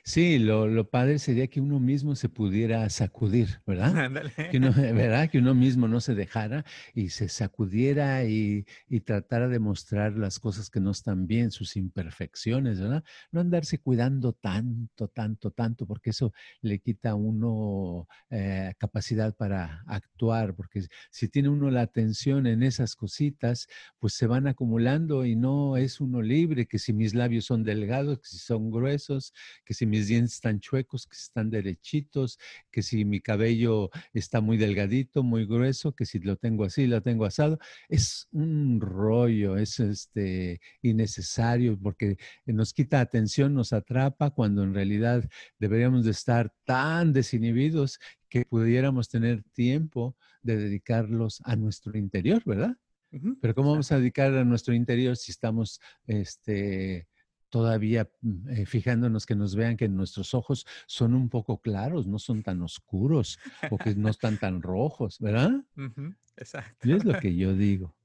Sí, 0.04 0.40
lo, 0.40 0.68
lo, 0.68 0.90
padre 0.90 1.20
sería 1.20 1.48
que 1.48 1.62
uno 1.62 1.80
mismo 1.80 2.16
se 2.16 2.30
pudiera 2.30 2.90
sacudir, 2.90 3.62
¿verdad? 3.66 4.12
Que 4.52 4.58
uno, 4.58 4.72
¿verdad? 4.76 5.30
Que 5.30 5.40
uno 5.40 5.54
mismo 5.54 5.88
no 5.88 6.02
se 6.02 6.16
dejara 6.16 6.66
y 6.94 7.10
se 7.10 7.30
sacudiera 7.30 8.24
y, 8.26 8.66
y, 8.90 9.02
tratara 9.02 9.48
de 9.48 9.60
mostrar 9.60 10.18
las 10.18 10.40
cosas 10.40 10.70
que 10.70 10.80
no 10.80 10.92
están 10.92 11.28
bien, 11.28 11.52
sus 11.52 11.76
imperfecciones, 11.76 12.80
¿verdad? 12.80 13.04
No 13.32 13.42
andarse 13.42 13.80
cuidando 13.80 14.34
tanto, 14.34 15.08
tanto, 15.08 15.52
tanto, 15.52 15.86
porque 15.86 16.10
eso 16.12 16.34
le 16.62 16.80
quita 16.80 17.12
a 17.12 17.16
uno 17.16 18.08
eh, 18.30 18.74
capacidad 18.78 19.36
para 19.36 19.84
actuar, 19.88 20.56
porque 20.56 20.86
si 21.12 21.30
tiene 21.30 21.50
uno 21.50 21.70
la 21.70 21.82
atención 21.82 22.48
en 22.48 22.64
esas 22.64 22.96
cositas, 22.96 23.68
pues 24.00 24.14
se 24.14 24.28
van 24.28 24.48
acumulando 24.48 25.26
y 25.26 25.36
no 25.36 25.78
es 25.78 26.02
uno 26.02 26.22
libre, 26.22 26.66
que 26.66 26.80
si 26.80 26.94
mis 26.94 27.14
labios 27.14 27.46
son 27.46 27.64
delgados, 27.64 28.20
que 28.20 28.28
si 28.28 28.38
son 28.38 28.72
gruesos, 28.72 29.34
que 29.64 29.74
si 29.76 29.86
mis 29.86 30.08
dientes 30.08 30.34
están 30.34 30.60
chuecos, 30.60 31.06
que 31.06 31.16
si 31.16 31.24
están 31.24 31.50
derechitos, 31.50 32.40
que 32.72 32.82
si 32.82 33.06
mi 33.06 33.22
cabello 33.22 33.90
está 34.14 34.42
muy 34.42 34.58
delgadito, 34.58 35.24
muy 35.24 35.46
grueso, 35.46 35.94
que 35.94 36.06
si 36.06 36.20
lo 36.20 36.38
tengo 36.38 36.64
así, 36.64 36.88
lo 36.88 37.02
tengo 37.02 37.26
asado. 37.26 37.60
Es 37.90 38.28
un 38.32 38.82
rollo, 38.82 39.58
es 39.58 39.80
este, 39.80 40.62
innecesario 40.82 41.78
porque 41.80 42.18
nos 42.46 42.74
quita 42.74 43.00
atención, 43.00 43.54
nos 43.54 43.74
atrapa 43.74 44.32
cuando 44.32 44.64
en 44.64 44.74
realidad 44.74 45.30
deberíamos 45.60 46.06
de 46.06 46.12
estar 46.12 46.54
tan 46.66 47.14
desinhibidos 47.14 48.00
que 48.30 48.46
pudiéramos 48.46 49.10
tener 49.10 49.44
tiempo 49.54 50.18
de 50.42 50.58
dedicarlos 50.58 51.42
a 51.46 51.56
nuestro 51.56 51.98
interior, 51.98 52.42
¿verdad? 52.46 52.76
Pero 53.40 53.56
¿cómo 53.56 53.72
vamos 53.72 53.92
a 53.94 53.98
dedicar 53.98 54.34
a 54.34 54.44
nuestro 54.44 54.74
interior 54.74 55.16
si 55.16 55.32
estamos 55.32 55.80
este, 56.06 57.08
todavía 57.56 58.10
mm, 58.20 58.50
eh, 58.50 58.66
fijándonos 58.66 59.26
que 59.26 59.34
nos 59.34 59.56
vean 59.56 59.78
que 59.78 59.88
nuestros 59.88 60.34
ojos 60.34 60.68
son 60.88 61.14
un 61.14 61.30
poco 61.30 61.62
claros, 61.62 62.06
no 62.06 62.20
son 62.20 62.44
tan 62.44 62.62
oscuros 62.62 63.40
o 63.72 63.78
que 63.78 63.96
no 63.96 64.10
están 64.10 64.38
tan 64.38 64.62
rojos, 64.62 65.20
¿verdad? 65.22 65.64
Exacto. 66.36 66.86
Y 66.86 66.92
es 66.92 67.06
lo 67.06 67.18
que 67.18 67.34
yo 67.34 67.54
digo. 67.54 67.96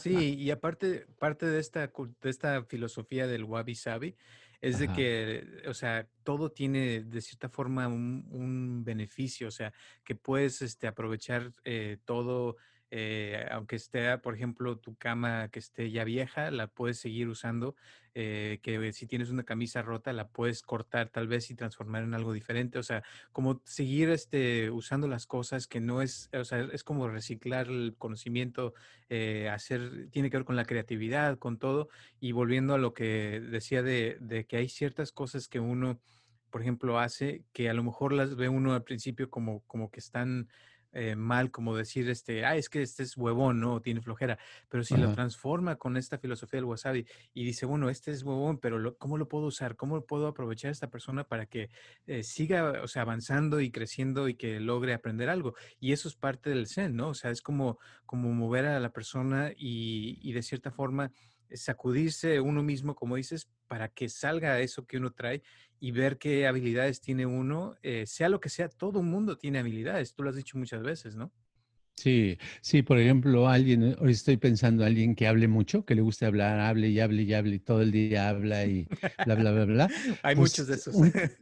Sí, 0.00 0.34
y 0.34 0.50
aparte, 0.50 1.06
parte 1.20 1.46
de 1.46 1.60
esta, 1.60 1.86
de 1.86 2.30
esta 2.30 2.64
filosofía 2.64 3.28
del 3.28 3.44
wabi 3.44 3.76
sabi 3.76 4.16
es 4.60 4.80
de 4.80 4.88
que, 4.88 5.62
o 5.68 5.74
sea, 5.74 6.08
todo 6.24 6.50
tiene 6.50 7.04
de 7.04 7.20
cierta 7.20 7.48
forma 7.48 7.86
un, 7.86 8.82
beneficio, 8.84 9.46
o 9.46 9.52
sea, 9.52 9.72
que 10.02 10.16
puedes 10.16 10.62
este, 10.62 10.88
aprovechar 10.88 11.52
eh, 11.64 11.98
todo 12.04 12.56
eh, 12.90 13.46
aunque 13.50 13.76
esté, 13.76 14.16
por 14.18 14.34
ejemplo, 14.34 14.78
tu 14.78 14.94
cama 14.94 15.48
que 15.48 15.58
esté 15.58 15.90
ya 15.90 16.04
vieja, 16.04 16.50
la 16.50 16.68
puedes 16.68 16.98
seguir 16.98 17.28
usando, 17.28 17.74
eh, 18.14 18.60
que 18.62 18.92
si 18.92 19.06
tienes 19.06 19.30
una 19.30 19.42
camisa 19.42 19.82
rota, 19.82 20.12
la 20.12 20.28
puedes 20.28 20.62
cortar 20.62 21.08
tal 21.08 21.26
vez 21.26 21.50
y 21.50 21.56
transformar 21.56 22.04
en 22.04 22.14
algo 22.14 22.32
diferente, 22.32 22.78
o 22.78 22.82
sea, 22.82 23.02
como 23.32 23.60
seguir 23.64 24.10
este, 24.10 24.70
usando 24.70 25.08
las 25.08 25.26
cosas 25.26 25.66
que 25.66 25.80
no 25.80 26.02
es, 26.02 26.30
o 26.32 26.44
sea, 26.44 26.60
es 26.72 26.84
como 26.84 27.08
reciclar 27.08 27.66
el 27.66 27.96
conocimiento, 27.98 28.74
eh, 29.08 29.48
hacer, 29.48 30.08
tiene 30.10 30.30
que 30.30 30.36
ver 30.36 30.46
con 30.46 30.56
la 30.56 30.64
creatividad, 30.64 31.38
con 31.38 31.58
todo, 31.58 31.88
y 32.20 32.32
volviendo 32.32 32.74
a 32.74 32.78
lo 32.78 32.94
que 32.94 33.40
decía 33.40 33.82
de, 33.82 34.18
de 34.20 34.46
que 34.46 34.58
hay 34.58 34.68
ciertas 34.68 35.10
cosas 35.10 35.48
que 35.48 35.58
uno, 35.58 35.98
por 36.50 36.62
ejemplo, 36.62 37.00
hace 37.00 37.42
que 37.52 37.68
a 37.68 37.74
lo 37.74 37.82
mejor 37.82 38.12
las 38.12 38.36
ve 38.36 38.48
uno 38.48 38.74
al 38.74 38.84
principio 38.84 39.28
como, 39.28 39.64
como 39.66 39.90
que 39.90 39.98
están 39.98 40.48
eh, 40.94 41.16
mal 41.16 41.50
como 41.50 41.76
decir, 41.76 42.08
este, 42.08 42.44
ah, 42.44 42.56
es 42.56 42.68
que 42.68 42.80
este 42.80 43.02
es 43.02 43.16
huevón, 43.16 43.60
¿no? 43.60 43.80
Tiene 43.82 44.00
flojera. 44.00 44.38
Pero 44.68 44.84
si 44.84 44.96
lo 44.96 45.12
transforma 45.12 45.76
con 45.76 45.96
esta 45.96 46.18
filosofía 46.18 46.58
del 46.58 46.66
wasabi 46.66 47.06
y 47.34 47.44
dice, 47.44 47.66
bueno, 47.66 47.90
este 47.90 48.12
es 48.12 48.22
huevón, 48.22 48.58
pero 48.58 48.96
¿cómo 48.96 49.18
lo 49.18 49.28
puedo 49.28 49.46
usar? 49.46 49.76
¿Cómo 49.76 50.06
puedo 50.06 50.28
aprovechar 50.28 50.68
a 50.68 50.72
esta 50.72 50.90
persona 50.90 51.24
para 51.24 51.46
que 51.46 51.68
eh, 52.06 52.22
siga, 52.22 52.82
o 52.82 52.88
sea, 52.88 53.02
avanzando 53.02 53.60
y 53.60 53.70
creciendo 53.70 54.28
y 54.28 54.34
que 54.34 54.60
logre 54.60 54.94
aprender 54.94 55.28
algo? 55.28 55.54
Y 55.80 55.92
eso 55.92 56.08
es 56.08 56.14
parte 56.14 56.50
del 56.50 56.68
Zen, 56.68 56.94
¿no? 56.94 57.08
O 57.08 57.14
sea, 57.14 57.30
es 57.30 57.42
como, 57.42 57.78
como 58.06 58.32
mover 58.32 58.66
a 58.66 58.80
la 58.80 58.90
persona 58.90 59.50
y, 59.56 60.18
y 60.22 60.32
de 60.32 60.42
cierta 60.42 60.70
forma 60.70 61.10
sacudirse 61.54 62.40
uno 62.40 62.62
mismo, 62.62 62.94
como 62.94 63.16
dices, 63.16 63.48
para 63.68 63.88
que 63.88 64.08
salga 64.08 64.60
eso 64.60 64.86
que 64.86 64.98
uno 64.98 65.12
trae 65.12 65.42
y 65.80 65.92
ver 65.92 66.18
qué 66.18 66.46
habilidades 66.46 67.00
tiene 67.00 67.26
uno, 67.26 67.76
eh, 67.82 68.06
sea 68.06 68.28
lo 68.28 68.40
que 68.40 68.48
sea, 68.48 68.68
todo 68.68 69.00
el 69.00 69.06
mundo 69.06 69.36
tiene 69.36 69.58
habilidades, 69.58 70.14
tú 70.14 70.22
lo 70.22 70.30
has 70.30 70.36
dicho 70.36 70.58
muchas 70.58 70.82
veces, 70.82 71.16
¿no? 71.16 71.32
Sí, 71.96 72.38
sí, 72.60 72.82
por 72.82 72.98
ejemplo, 72.98 73.48
alguien, 73.48 73.96
hoy 74.00 74.12
estoy 74.12 74.36
pensando 74.36 74.82
en 74.82 74.88
alguien 74.88 75.14
que 75.14 75.28
hable 75.28 75.46
mucho, 75.46 75.84
que 75.84 75.94
le 75.94 76.02
guste 76.02 76.26
hablar, 76.26 76.58
hable 76.58 76.88
y 76.88 76.98
hable 76.98 77.22
y 77.22 77.32
hable 77.32 77.54
y 77.54 77.58
todo 77.60 77.82
el 77.82 77.92
día 77.92 78.28
habla 78.28 78.66
y 78.66 78.86
bla, 79.24 79.36
bla, 79.36 79.52
bla, 79.52 79.64
bla. 79.64 79.88
Hay 80.22 80.34
pues, 80.34 80.50
muchos 80.50 80.66
de 80.66 80.74
esos. 80.74 80.96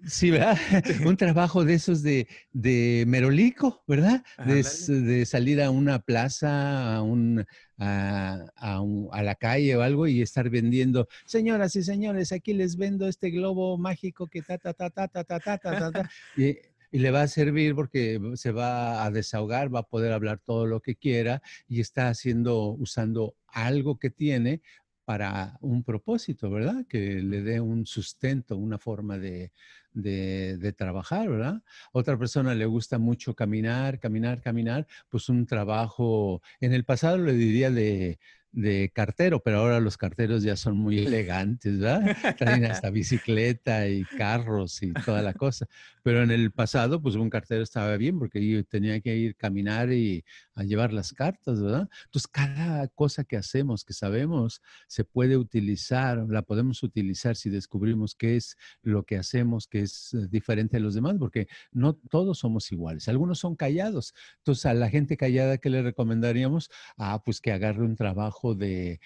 sí, 0.07 0.31
¿verdad? 0.31 0.59
Un 1.07 1.17
trabajo 1.17 1.65
de 1.65 1.75
esos 1.75 2.03
de, 2.03 2.29
de 2.53 3.05
merolico, 3.07 3.83
¿verdad? 3.89 4.25
De, 4.45 4.63
de, 4.63 5.27
salir 5.27 5.63
a 5.63 5.71
una 5.71 6.01
plaza, 6.01 6.97
a 6.97 7.03
un, 7.03 7.47
a, 7.83 8.47
a, 8.57 9.23
la 9.23 9.35
calle 9.35 9.77
o 9.77 9.83
algo 9.83 10.07
y 10.07 10.23
estar 10.23 10.49
vendiendo, 10.51 11.09
señoras 11.25 11.75
y 11.77 11.83
señores, 11.83 12.33
aquí 12.33 12.53
les 12.53 12.77
vendo 12.77 13.09
este 13.09 13.31
globo 13.31 13.77
mágico 13.79 14.27
que 14.27 14.43
ta, 14.43 14.59
ta, 14.59 14.73
ta, 14.73 14.91
ta, 14.91 15.09
ta, 15.09 15.25
ta, 15.25 15.41
ta, 15.41 15.59
ta, 15.59 15.91
ta. 15.91 16.11
Y, 16.37 16.57
y 16.95 16.99
le 16.99 17.11
va 17.11 17.23
a 17.23 17.29
servir 17.29 17.75
porque 17.75 18.21
se 18.35 18.53
va 18.53 19.05
a 19.05 19.11
desahogar, 19.11 19.75
va 19.75 19.81
a 19.81 19.89
poder 19.89 20.13
hablar 20.13 20.39
todo 20.45 20.67
lo 20.67 20.81
que 20.81 20.95
quiera 20.95 21.43
y 21.67 21.81
está 21.81 22.09
haciendo, 22.09 22.69
usando 22.69 23.35
algo 23.49 23.99
que 23.99 24.11
tiene 24.11 24.61
para 25.05 25.59
un 25.61 25.83
propósito, 25.83 26.51
¿verdad? 26.51 26.87
Que 26.89 27.23
le 27.23 27.43
dé 27.43 27.61
un 27.61 27.87
sustento, 27.87 28.57
una 28.57 28.79
forma 28.79 29.19
de, 29.19 29.53
de, 29.93 30.57
de, 30.59 30.73
trabajar, 30.73 31.29
¿verdad? 31.29 31.63
Otra 31.93 32.19
persona 32.19 32.55
le 32.55 32.67
gusta 32.67 32.99
mucho 32.99 33.35
caminar, 33.35 33.99
caminar, 33.99 34.41
caminar, 34.41 34.87
pues 35.09 35.29
un 35.29 35.47
trabajo, 35.47 36.43
en 36.61 36.73
el 36.73 36.85
pasado 36.85 37.19
le 37.19 37.33
diría 37.35 37.71
de, 37.71 38.19
de 38.53 38.91
cartero, 38.95 39.41
pero 39.41 39.59
ahora 39.59 39.81
los 39.81 39.97
carteros 39.97 40.43
ya 40.43 40.57
son 40.57 40.77
muy 40.77 40.99
elegantes, 40.99 41.79
¿verdad? 41.79 42.03
Traen 42.39 42.67
hasta 42.67 42.91
bicicleta 42.91 43.89
y 43.89 44.05
carros 44.05 44.83
y 44.83 44.93
toda 44.93 45.23
la 45.23 45.33
cosa. 45.33 45.67
Pero 46.03 46.23
en 46.23 46.31
el 46.31 46.51
pasado, 46.51 47.01
pues 47.01 47.15
un 47.15 47.31
cartero 47.31 47.63
estaba 47.63 47.97
bien 47.97 48.19
porque 48.19 48.47
yo 48.47 48.63
tenía 48.65 49.01
que 49.01 49.17
ir 49.17 49.37
caminar 49.37 49.93
y 49.93 50.25
a 50.55 50.65
llevar 50.65 50.93
las 50.93 51.13
cartas, 51.13 51.63
¿verdad? 51.63 51.89
Entonces, 52.05 52.29
cada 52.29 52.89
cosa 52.89 53.25
que 53.25 53.37
hacemos, 53.37 53.85
que 53.85 53.95
sabemos, 53.95 54.61
se 54.87 55.05
puede 55.05 55.37
utilizar, 55.37 56.27
la 56.29 56.43
podemos 56.43 56.83
utilizar 56.83 57.37
si 57.37 57.49
descubrimos 57.49 58.15
qué 58.15 58.37
es 58.37 58.57
lo 58.83 59.05
que 59.05 59.17
hacemos 59.17 59.67
que 59.67 59.81
es 59.81 60.13
eh, 60.13 60.29
diferente 60.29 60.77
a 60.77 60.81
los 60.81 60.95
demás, 60.95 61.17
porque 61.19 61.47
no 61.71 61.95
todos 61.95 62.39
somos 62.41 62.71
iguales. 62.71 63.09
Algunos 63.09 63.39
son 63.39 63.57
callados. 63.57 64.15
Entonces, 64.39 64.67
a 64.67 64.75
la 64.75 64.91
gente 64.91 65.17
callada, 65.17 65.57
¿qué 65.57 65.71
le 65.71 65.83
recomendaríamos? 65.83 66.71
Ah, 66.99 67.23
pues 67.25 67.41
que 67.41 67.53
agarre 67.53 67.85
un 67.85 67.97
trabajo 67.97 68.42
de, 68.55 69.01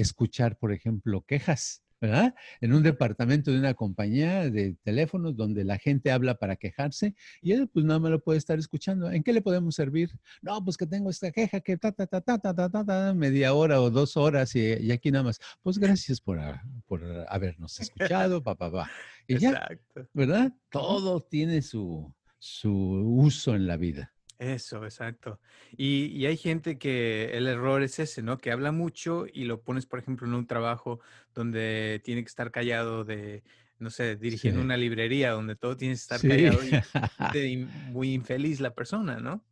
escuchar, 0.00 0.56
por 0.56 0.72
ejemplo, 0.72 1.22
quejas. 1.22 1.82
¿verdad? 2.00 2.34
En 2.60 2.74
un 2.74 2.82
departamento 2.82 3.52
de 3.52 3.60
una 3.60 3.74
compañía 3.74 4.50
de 4.50 4.74
teléfonos 4.82 5.36
donde 5.36 5.62
la 5.62 5.78
gente 5.78 6.10
habla 6.10 6.34
para 6.34 6.56
quejarse 6.56 7.14
y 7.40 7.52
él 7.52 7.68
pues 7.68 7.84
nada 7.84 8.00
más 8.00 8.10
lo 8.10 8.20
puede 8.20 8.38
estar 8.38 8.58
escuchando. 8.58 9.08
¿En 9.08 9.22
qué 9.22 9.32
le 9.32 9.40
podemos 9.40 9.76
servir? 9.76 10.10
No, 10.40 10.64
pues 10.64 10.76
que 10.76 10.84
tengo 10.84 11.10
esta 11.10 11.30
queja 11.30 11.60
que 11.60 11.76
ta, 11.76 11.92
ta, 11.92 12.08
ta, 12.08 12.20
ta, 12.20 12.38
ta, 12.38 12.54
ta, 12.54 12.84
ta, 12.84 13.14
media 13.14 13.54
hora 13.54 13.80
o 13.80 13.88
dos 13.88 14.16
horas 14.16 14.56
y, 14.56 14.90
aquí 14.90 15.12
nada 15.12 15.22
más. 15.22 15.38
Pues 15.62 15.78
gracias 15.78 16.20
por, 16.20 16.40
por 16.88 17.04
habernos 17.28 17.78
escuchado, 17.78 18.42
papá, 18.42 18.68
pa, 18.68 18.84
pa. 18.84 18.90
Y 19.28 19.38
ya, 19.38 19.68
¿verdad? 20.12 20.52
Todo 20.70 21.20
tiene 21.20 21.62
su, 21.62 22.12
su 22.40 22.72
uso 22.72 23.54
en 23.54 23.68
la 23.68 23.76
vida. 23.76 24.12
Eso, 24.42 24.84
exacto. 24.84 25.38
Y, 25.76 26.26
hay 26.26 26.36
gente 26.36 26.76
que 26.76 27.30
el 27.32 27.46
error 27.46 27.80
es 27.84 28.00
ese, 28.00 28.22
¿no? 28.22 28.38
Que 28.38 28.50
habla 28.50 28.72
mucho 28.72 29.26
y 29.32 29.44
lo 29.44 29.60
pones, 29.62 29.86
por 29.86 30.00
ejemplo, 30.00 30.26
en 30.26 30.34
un 30.34 30.48
trabajo 30.48 30.98
donde 31.32 32.00
tiene 32.04 32.22
que 32.22 32.28
estar 32.28 32.50
callado 32.50 33.04
de, 33.04 33.44
no 33.78 33.88
sé, 33.88 34.16
dirigiendo 34.16 34.60
una 34.60 34.76
librería 34.76 35.30
donde 35.30 35.54
todo 35.54 35.76
tiene 35.76 35.94
que 35.94 36.00
estar 36.00 36.20
callado 36.20 36.58
y 37.36 37.68
muy 37.92 38.14
infeliz 38.14 38.58
la 38.58 38.74
persona, 38.74 39.20
¿no? 39.20 39.44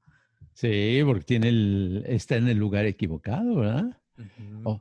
Sí, 0.54 1.00
porque 1.06 1.24
tiene 1.24 1.50
el, 1.50 2.04
está 2.08 2.34
en 2.34 2.48
el 2.48 2.58
lugar 2.58 2.84
equivocado, 2.86 3.56
¿verdad? 3.56 3.96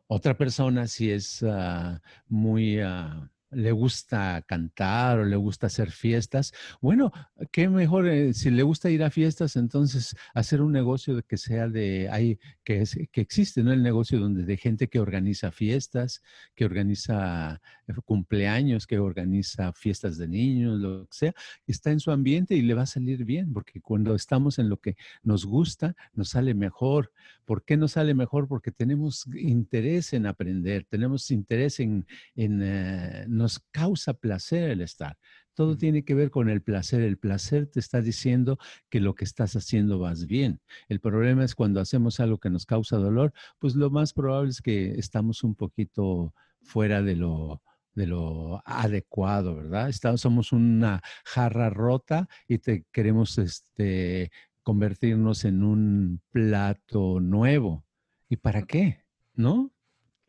otra 0.07 0.35
persona 0.35 0.87
si 0.87 1.11
es 1.11 1.43
ah, 1.43 2.01
muy... 2.27 2.79
Ah, 2.79 3.29
le 3.51 3.71
gusta 3.71 4.43
cantar 4.47 5.19
o 5.19 5.25
le 5.25 5.35
gusta 5.35 5.67
hacer 5.67 5.91
fiestas, 5.91 6.53
bueno, 6.81 7.11
qué 7.51 7.69
mejor 7.69 8.07
eh, 8.07 8.33
si 8.33 8.51
le 8.51 8.63
gusta 8.63 8.89
ir 8.89 9.03
a 9.03 9.09
fiestas, 9.09 9.55
entonces 9.55 10.15
hacer 10.33 10.61
un 10.61 10.71
negocio 10.71 11.21
que 11.23 11.37
sea 11.37 11.67
de 11.67 12.09
ahí 12.09 12.39
que 12.63 12.81
es, 12.81 12.97
que 13.11 13.21
existe, 13.21 13.63
¿no? 13.63 13.73
El 13.73 13.83
negocio 13.83 14.19
donde 14.19 14.43
de 14.43 14.57
gente 14.57 14.87
que 14.87 14.99
organiza 14.99 15.51
fiestas, 15.51 16.21
que 16.55 16.65
organiza 16.65 17.61
eh, 17.87 17.93
cumpleaños, 18.05 18.87
que 18.87 18.99
organiza 18.99 19.73
fiestas 19.73 20.17
de 20.17 20.27
niños, 20.27 20.79
lo 20.79 21.07
que 21.07 21.17
sea, 21.17 21.33
está 21.67 21.91
en 21.91 21.99
su 21.99 22.11
ambiente 22.11 22.55
y 22.55 22.61
le 22.61 22.73
va 22.73 22.83
a 22.83 22.85
salir 22.85 23.25
bien, 23.25 23.53
porque 23.53 23.81
cuando 23.81 24.15
estamos 24.15 24.59
en 24.59 24.69
lo 24.69 24.77
que 24.77 24.95
nos 25.23 25.45
gusta, 25.45 25.95
nos 26.13 26.29
sale 26.29 26.53
mejor. 26.53 27.11
¿Por 27.45 27.63
qué 27.63 27.77
nos 27.77 27.93
sale 27.93 28.13
mejor? 28.13 28.47
Porque 28.47 28.71
tenemos 28.71 29.25
interés 29.33 30.13
en 30.13 30.27
aprender, 30.27 30.85
tenemos 30.87 31.31
interés 31.31 31.79
en, 31.79 32.05
en 32.35 32.59
eh, 32.61 33.25
nos 33.39 33.59
causa 33.71 34.13
placer 34.13 34.69
el 34.69 34.81
estar. 34.81 35.17
Todo 35.53 35.77
tiene 35.77 36.03
que 36.03 36.13
ver 36.13 36.29
con 36.29 36.49
el 36.49 36.61
placer. 36.61 37.01
El 37.01 37.17
placer 37.17 37.67
te 37.67 37.79
está 37.79 38.01
diciendo 38.01 38.59
que 38.89 38.99
lo 38.99 39.15
que 39.15 39.23
estás 39.25 39.55
haciendo 39.55 39.97
vas 39.97 40.27
bien. 40.27 40.61
El 40.89 40.99
problema 40.99 41.43
es 41.43 41.55
cuando 41.55 41.79
hacemos 41.79 42.19
algo 42.19 42.37
que 42.37 42.49
nos 42.49 42.65
causa 42.65 42.97
dolor, 42.97 43.33
pues 43.57 43.75
lo 43.75 43.89
más 43.89 44.13
probable 44.13 44.51
es 44.51 44.61
que 44.61 44.91
estamos 44.91 45.43
un 45.43 45.55
poquito 45.55 46.33
fuera 46.61 47.01
de 47.01 47.15
lo, 47.15 47.61
de 47.95 48.07
lo 48.07 48.61
adecuado, 48.65 49.55
¿verdad? 49.55 49.89
Estamos, 49.89 50.21
somos 50.21 50.51
una 50.51 51.01
jarra 51.25 51.69
rota 51.69 52.27
y 52.47 52.59
te 52.59 52.85
queremos 52.91 53.37
este, 53.37 54.31
convertirnos 54.63 55.45
en 55.45 55.63
un 55.63 56.21
plato 56.31 57.19
nuevo. 57.19 57.85
¿Y 58.27 58.35
para 58.35 58.63
qué? 58.63 59.03
¿No? 59.33 59.71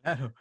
Claro. 0.01 0.33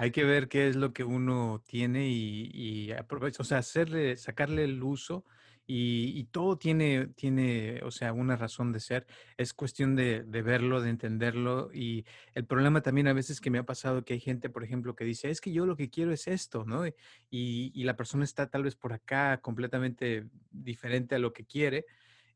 Hay 0.00 0.12
que 0.12 0.22
ver 0.22 0.48
qué 0.48 0.68
es 0.68 0.76
lo 0.76 0.92
que 0.92 1.02
uno 1.02 1.60
tiene 1.66 2.08
y, 2.08 2.50
y 2.54 2.92
o 2.92 3.44
sea, 3.44 3.58
hacerle, 3.58 4.16
sacarle 4.16 4.62
el 4.62 4.80
uso 4.80 5.24
y, 5.66 6.24
todo 6.30 6.56
tiene, 6.56 7.08
tiene, 7.08 7.80
o 7.82 7.90
sea, 7.90 8.12
una 8.12 8.36
razón 8.36 8.72
de 8.72 8.78
ser. 8.78 9.06
Es 9.36 9.52
cuestión 9.52 9.96
de, 9.96 10.22
verlo, 10.22 10.80
de 10.80 10.88
entenderlo. 10.88 11.70
Y 11.74 12.06
el 12.34 12.46
problema 12.46 12.80
también 12.80 13.08
a 13.08 13.12
veces 13.12 13.40
que 13.40 13.50
me 13.50 13.58
ha 13.58 13.66
pasado 13.66 14.04
que 14.04 14.14
hay 14.14 14.20
gente, 14.20 14.48
por 14.48 14.62
ejemplo, 14.62 14.94
que 14.94 15.04
dice, 15.04 15.30
es 15.30 15.40
que 15.40 15.52
yo 15.52 15.66
lo 15.66 15.76
que 15.76 15.90
quiero 15.90 16.12
es 16.12 16.28
esto, 16.28 16.64
¿no? 16.64 16.86
Y, 16.86 16.94
y 17.30 17.84
la 17.84 17.96
persona 17.96 18.22
está 18.24 18.48
tal 18.48 18.62
vez 18.62 18.76
por 18.76 18.92
acá 18.92 19.40
completamente 19.42 20.26
diferente 20.50 21.16
a 21.16 21.18
lo 21.18 21.32
que 21.32 21.44
quiere. 21.44 21.84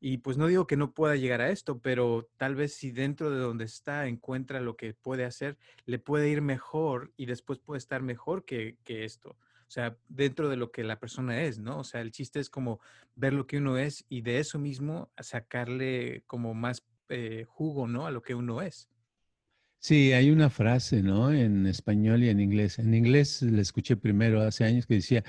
Y 0.05 0.19
pues 0.19 0.37
no 0.37 0.49
digo 0.49 0.67
que 0.67 0.77
no 0.77 0.91
pueda 0.91 1.15
llegar 1.15 1.41
a 1.41 1.51
esto, 1.51 1.79
pero 1.79 2.29
tal 2.37 2.57
vez 2.57 2.75
si 2.75 2.91
dentro 2.91 3.31
de 3.31 3.39
donde 3.39 3.67
está 3.67 4.09
encuentra 4.09 4.61
lo 4.61 4.77
que 4.77 4.95
puede 4.95 5.25
hacer, 5.25 5.57
le 5.87 6.01
puede 6.01 6.29
ir 6.29 6.43
mejor 6.43 7.13
y 7.17 7.27
después 7.27 7.61
puede 7.61 7.79
estar 7.79 8.03
mejor 8.03 8.45
que, 8.45 8.77
esto. 8.85 9.31
O 9.31 9.71
sea, 9.71 9.97
dentro 10.09 10.49
de 10.49 10.57
lo 10.57 10.73
que 10.73 10.83
la 10.83 10.99
persona 10.99 11.43
es, 11.43 11.61
¿no? 11.61 11.79
O 11.79 11.85
sea, 11.85 12.01
el 12.01 12.11
chiste 12.11 12.41
es 12.41 12.51
como 12.51 12.81
ver 13.15 13.33
lo 13.33 13.47
que 13.47 13.59
uno 13.59 13.79
es 13.79 14.05
y 14.09 14.23
de 14.23 14.41
eso 14.41 14.59
mismo 14.59 15.13
sacarle 15.21 16.25
como 16.27 16.53
más 16.53 16.85
eh, 17.09 17.45
jugo, 17.47 17.87
¿no? 17.87 18.05
A 18.05 18.11
lo 18.11 18.23
que 18.23 18.35
uno 18.35 18.61
es. 18.61 18.89
Sí, 19.79 20.13
hay 20.13 20.33
una 20.33 20.51
frase, 20.51 21.01
¿no? 21.01 21.33
En 21.33 21.65
español 21.69 22.25
y 22.25 22.29
en 22.29 22.41
inglés. 22.41 22.81
En 22.81 22.93
inglés 22.93 23.41
la 23.43 23.63
escuché 23.63 23.97
primero 23.97 24.41
hace 24.41 24.65
años 24.65 24.85
que 24.85 24.95
decía, 24.95 25.23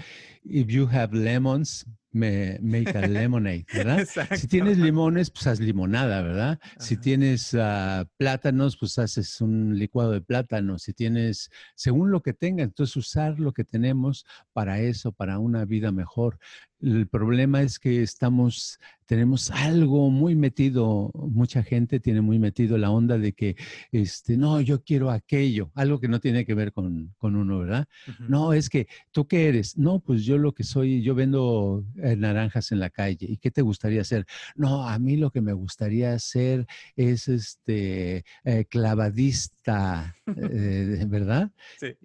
if 0.44 0.68
you 0.68 0.88
have 0.92 1.16
lemons, 1.16 1.86
me, 2.14 2.60
make 2.62 2.96
a 2.98 3.08
lemonade, 3.08 3.66
¿verdad? 3.74 4.08
Si 4.38 4.48
tienes 4.48 4.78
limones, 4.78 5.30
pues 5.32 5.48
haz 5.48 5.60
limonada, 5.60 6.22
¿verdad? 6.22 6.60
Si 6.80 6.98
tienes 6.98 7.54
ah, 7.60 8.06
plátanos, 8.18 8.78
pues 8.78 8.98
haces 9.00 9.42
un 9.42 9.78
licuado 9.78 10.12
de 10.12 10.22
plátano. 10.22 10.80
Si 10.80 10.94
tienes, 10.94 11.50
según 11.76 12.12
lo 12.12 12.22
que 12.22 12.34
tengas, 12.34 12.66
entonces 12.66 12.96
usar 12.96 13.40
lo 13.40 13.52
que 13.52 13.64
tenemos 13.64 14.26
para 14.54 14.80
eso, 14.80 15.12
para 15.12 15.40
una 15.40 15.66
vida 15.66 15.92
mejor. 15.92 16.40
El 16.84 17.08
problema 17.08 17.62
es 17.62 17.80
que 17.80 18.02
estamos, 18.02 18.78
tenemos 19.06 19.52
algo 19.52 20.10
muy 20.10 20.36
metido, 20.36 21.12
mucha 21.14 21.64
gente 21.64 22.02
tiene 22.02 22.20
muy 22.20 22.40
metido 22.40 22.78
la 22.78 22.92
onda 22.92 23.18
de 23.18 23.32
que, 23.32 23.56
este, 23.94 24.36
no, 24.36 24.60
yo 24.60 24.84
quiero 24.84 25.10
aquello, 25.10 25.72
algo 25.76 26.02
que 26.02 26.10
no 26.10 26.20
tiene 26.20 26.46
que 26.46 26.54
ver 26.54 26.74
con, 26.74 27.16
uno, 27.22 27.60
¿verdad? 27.60 27.88
No, 28.28 28.52
es 28.52 28.70
que, 28.70 28.88
¿tú 29.12 29.28
qué 29.28 29.48
eres? 29.48 29.78
No, 29.78 30.02
pues 30.02 30.26
yo 30.26 30.38
lo 30.38 30.52
que 30.52 30.66
soy, 30.66 31.02
yo 31.02 31.16
vendo 31.16 31.86
eh, 32.02 32.18
naranjas 32.18 32.74
en 32.74 32.80
la 32.80 32.90
calle. 32.90 33.28
¿Y 33.30 33.38
qué 33.38 33.50
te 33.50 33.62
gustaría 33.62 34.02
hacer? 34.02 34.26
No, 34.56 34.86
a 34.86 35.00
mí 35.00 35.16
lo 35.16 35.32
que 35.32 35.40
me 35.40 35.54
gustaría 35.54 36.14
hacer 36.14 36.66
es 36.98 37.30
este 37.30 38.26
eh, 38.44 38.66
clavadista, 38.66 40.18
eh, 40.28 41.06
¿verdad? 41.08 41.50
Sí. 41.80 41.96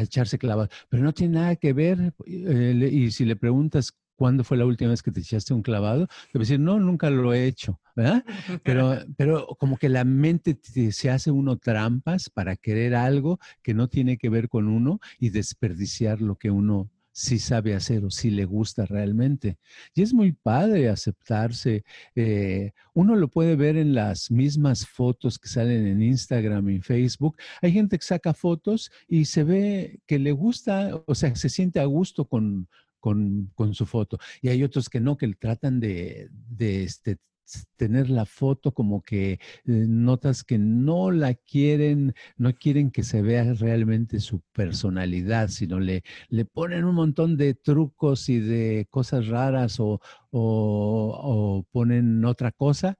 echarse 0.00 0.38
clavado. 0.38 0.70
Pero 0.88 1.02
no 1.02 1.12
tiene 1.12 1.34
nada 1.34 1.56
que 1.56 1.74
ver. 1.74 2.14
y 2.26 3.10
si 3.10 3.26
le 3.26 3.36
preguntas 3.36 3.97
¿cuándo 4.18 4.42
fue 4.42 4.56
la 4.56 4.66
última 4.66 4.90
vez 4.90 5.02
que 5.02 5.12
te 5.12 5.20
echaste 5.20 5.54
un 5.54 5.62
clavado? 5.62 6.08
Te 6.08 6.38
va 6.38 6.40
a 6.40 6.46
decir, 6.46 6.58
no, 6.58 6.80
nunca 6.80 7.08
lo 7.08 7.32
he 7.32 7.46
hecho, 7.46 7.80
¿verdad? 7.94 8.24
Pero, 8.64 8.98
pero 9.16 9.46
como 9.58 9.78
que 9.78 9.88
la 9.88 10.04
mente 10.04 10.58
se 10.90 11.10
hace 11.10 11.30
uno 11.30 11.56
trampas 11.56 12.28
para 12.28 12.56
querer 12.56 12.96
algo 12.96 13.38
que 13.62 13.74
no 13.74 13.88
tiene 13.88 14.18
que 14.18 14.28
ver 14.28 14.48
con 14.48 14.66
uno 14.66 14.98
y 15.20 15.30
desperdiciar 15.30 16.20
lo 16.20 16.34
que 16.34 16.50
uno 16.50 16.90
si 17.12 17.38
sabe 17.38 17.74
hacer 17.74 18.04
o 18.04 18.10
si 18.10 18.30
le 18.30 18.44
gusta 18.44 18.86
realmente. 18.86 19.58
Y 19.94 20.02
es 20.02 20.12
muy 20.14 20.32
padre 20.32 20.88
aceptarse. 20.88 21.84
Eh, 22.14 22.72
uno 22.94 23.16
lo 23.16 23.28
puede 23.28 23.56
ver 23.56 23.76
en 23.76 23.92
las 23.92 24.30
mismas 24.30 24.86
fotos 24.86 25.38
que 25.38 25.48
salen 25.48 25.86
en 25.86 26.02
Instagram 26.02 26.68
y 26.70 26.80
Facebook. 26.80 27.36
Hay 27.60 27.72
gente 27.72 27.98
que 27.98 28.04
saca 28.04 28.34
fotos 28.34 28.90
y 29.08 29.24
se 29.24 29.42
ve 29.42 30.00
que 30.06 30.20
le 30.20 30.30
gusta, 30.30 31.02
o 31.06 31.14
sea, 31.14 31.34
se 31.34 31.48
siente 31.48 31.80
a 31.80 31.86
gusto 31.86 32.24
con, 32.24 32.68
con, 33.00 33.50
su 33.72 33.86
foto. 33.86 34.18
Y 34.42 34.48
hay 34.48 34.62
otros 34.64 34.88
que 34.88 35.00
no, 35.00 35.16
que 35.16 35.28
tratan 35.34 35.80
de, 35.80 36.28
de 36.30 36.84
este, 36.84 37.18
tener 37.76 38.10
la 38.10 38.26
foto 38.26 38.72
como 38.72 39.02
que 39.02 39.32
eh, 39.32 39.38
notas 39.64 40.44
que 40.44 40.58
no 40.58 41.10
la 41.10 41.34
quieren, 41.34 42.14
no 42.36 42.52
quieren 42.54 42.90
que 42.90 43.02
se 43.02 43.22
vea 43.22 43.54
realmente 43.54 44.20
su 44.20 44.40
personalidad, 44.52 45.48
sino 45.48 45.80
le, 45.80 46.02
le 46.28 46.44
ponen 46.44 46.84
un 46.84 46.94
montón 46.94 47.36
de 47.36 47.54
trucos 47.54 48.28
y 48.28 48.38
de 48.40 48.86
cosas 48.90 49.28
raras 49.28 49.80
o, 49.80 50.00
o 50.30 51.64
ponen 51.72 52.24
otra 52.24 52.52
cosa 52.52 52.98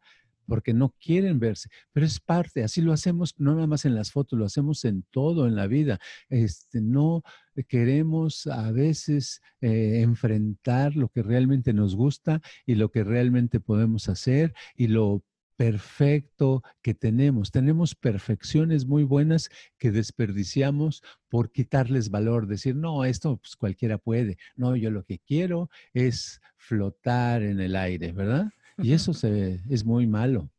porque 0.49 0.75
no 0.75 0.95
quieren 1.01 1.39
verse, 1.39 1.69
pero 1.93 2.07
es 2.07 2.19
parte, 2.19 2.65
así 2.65 2.81
lo 2.81 2.93
hacemos 2.93 3.35
no 3.39 3.55
nada 3.55 3.67
más 3.67 3.85
en 3.85 3.95
las 3.95 4.11
fotos, 4.11 4.39
lo 4.39 4.47
hacemos 4.47 4.85
en 4.85 5.05
todo 5.11 5.47
en 5.47 5.55
la 5.55 5.67
vida. 5.67 5.99
Este, 6.29 6.81
no 6.81 7.23
queremos 7.69 8.47
a 8.47 8.73
veces 8.73 9.43
eh, 9.61 10.01
enfrentar 10.03 10.97
lo 10.97 11.09
que 11.09 11.23
realmente 11.23 11.73
nos 11.73 11.95
gusta 11.95 12.41
y 12.67 12.75
lo 12.75 12.91
que 12.91 13.05
realmente 13.05 13.61
podemos 13.61 14.09
hacer 14.09 14.55
y 14.75 14.89
lo 14.89 15.23
perfecto 15.59 16.63
que 16.83 16.95
tenemos. 16.95 17.51
Tenemos 17.51 17.97
perfecciones 17.97 18.87
muy 18.87 19.03
buenas 19.03 19.51
que 19.77 19.91
desperdiciamos 19.91 21.03
por 21.29 21.51
quitarles 21.51 22.11
valor, 22.11 22.47
decir, 22.47 22.77
no, 22.77 23.05
esto 23.05 23.39
pues 23.39 23.57
cualquiera 23.57 23.99
puede. 23.99 24.39
No, 24.55 24.77
yo 24.77 24.93
lo 24.93 25.05
que 25.05 25.19
quiero 25.19 25.69
es 25.93 26.41
flotar 26.57 27.43
en 27.43 27.59
el 27.59 27.75
aire, 27.75 28.13
¿verdad? 28.13 28.53
Y 28.79 28.93
eso 28.93 29.13
se, 29.15 29.61
es 29.69 29.85
muy 29.85 30.07
malo. 30.07 30.51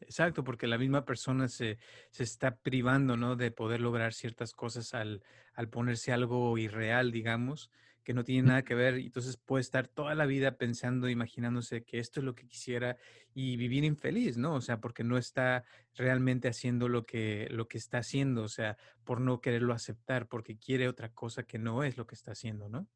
Exacto, 0.00 0.42
porque 0.42 0.66
la 0.66 0.78
misma 0.78 1.04
persona 1.04 1.48
se, 1.48 1.78
se, 2.10 2.24
está 2.24 2.56
privando, 2.56 3.16
¿no? 3.16 3.36
De 3.36 3.52
poder 3.52 3.80
lograr 3.80 4.12
ciertas 4.12 4.52
cosas 4.52 4.94
al, 4.94 5.22
al, 5.54 5.68
ponerse 5.68 6.12
algo 6.12 6.58
irreal, 6.58 7.12
digamos, 7.12 7.70
que 8.02 8.12
no 8.12 8.24
tiene 8.24 8.48
nada 8.48 8.62
que 8.62 8.74
ver. 8.74 8.94
Entonces 8.94 9.36
puede 9.36 9.60
estar 9.60 9.86
toda 9.86 10.16
la 10.16 10.26
vida 10.26 10.56
pensando, 10.56 11.08
imaginándose 11.08 11.84
que 11.84 12.00
esto 12.00 12.18
es 12.18 12.24
lo 12.24 12.34
que 12.34 12.48
quisiera 12.48 12.96
y 13.32 13.56
vivir 13.56 13.84
infeliz, 13.84 14.36
¿no? 14.36 14.54
O 14.54 14.60
sea, 14.60 14.80
porque 14.80 15.04
no 15.04 15.16
está 15.18 15.64
realmente 15.94 16.48
haciendo 16.48 16.88
lo 16.88 17.06
que, 17.06 17.46
lo 17.50 17.68
que 17.68 17.78
está 17.78 17.98
haciendo, 17.98 18.42
o 18.42 18.48
sea, 18.48 18.76
por 19.04 19.20
no 19.20 19.40
quererlo 19.40 19.72
aceptar, 19.72 20.26
porque 20.26 20.58
quiere 20.58 20.88
otra 20.88 21.10
cosa 21.10 21.44
que 21.44 21.58
no 21.58 21.84
es 21.84 21.96
lo 21.96 22.08
que 22.08 22.16
está 22.16 22.32
haciendo, 22.32 22.68
¿no? 22.68 22.88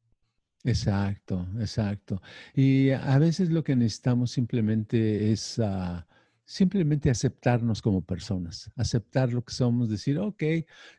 Exacto, 0.65 1.47
exacto. 1.59 2.21
Y 2.55 2.89
a 2.89 3.19
veces 3.19 3.49
lo 3.51 3.63
que 3.63 3.75
necesitamos 3.75 4.31
simplemente 4.31 5.31
es 5.31 5.59
ah, 5.59 6.07
simplemente 6.43 7.11
aceptarnos 7.11 7.83
como 7.83 8.03
personas, 8.03 8.71
aceptar 8.75 9.31
lo 9.31 9.43
que 9.43 9.53
somos, 9.53 9.89
decir, 9.89 10.17
ok, 10.17 10.43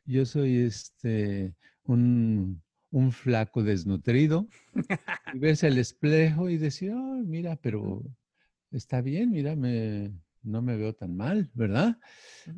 yo 0.05 0.25
soy 0.25 0.59
este, 0.59 1.57
un, 1.85 2.63
flaco 3.11 3.65
desnutrido, 3.65 4.49
y 5.35 5.39
verse 5.39 5.67
al 5.67 5.79
espejo 5.79 6.49
y 6.49 6.59
decir, 6.59 6.93
oh, 6.93 7.23
mira, 7.25 7.57
pero 7.57 8.05
está 8.71 9.01
bien, 9.01 9.31
mira, 9.33 9.57
me, 9.57 10.13
no 10.43 10.63
me 10.63 10.77
veo 10.77 10.95
tan 10.95 11.17
mal, 11.17 11.51
¿verdad? 11.55 11.99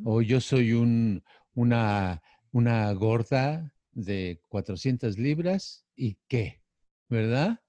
O 0.04 0.20
yo 0.20 0.40
soy 0.40 0.74
un, 0.74 1.24
una, 1.54 2.22
una 2.52 2.92
gorda 2.92 3.72
de 3.92 4.42
400 4.48 5.18
libras 5.18 5.86
y 5.96 6.18
qué, 6.28 6.62
¿verdad? 7.08 7.60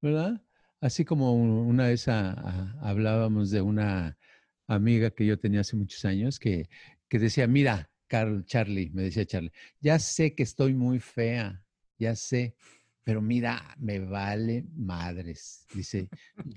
¿Verdad? 0.00 0.42
Así 0.80 1.04
como 1.04 1.34
una 1.34 1.86
vez 1.88 2.08
hablábamos 2.08 3.50
de 3.50 3.60
una 3.62 4.18
amiga 4.66 5.10
que 5.10 5.26
yo 5.26 5.38
tenía 5.38 5.60
hace 5.60 5.76
muchos 5.76 6.04
años 6.04 6.38
que, 6.38 6.68
que 7.08 7.18
decía, 7.18 7.46
mira, 7.46 7.90
Carl, 8.08 8.44
Charlie, 8.44 8.90
me 8.92 9.02
decía 9.02 9.24
Charlie, 9.24 9.52
ya 9.80 9.98
sé 9.98 10.34
que 10.34 10.42
estoy 10.42 10.74
muy 10.74 10.98
fea, 11.00 11.64
ya 11.98 12.16
sé, 12.16 12.56
pero 13.04 13.22
mira, 13.22 13.74
me 13.78 14.00
vale 14.00 14.64
madres. 14.74 15.66
Dice, 15.74 16.08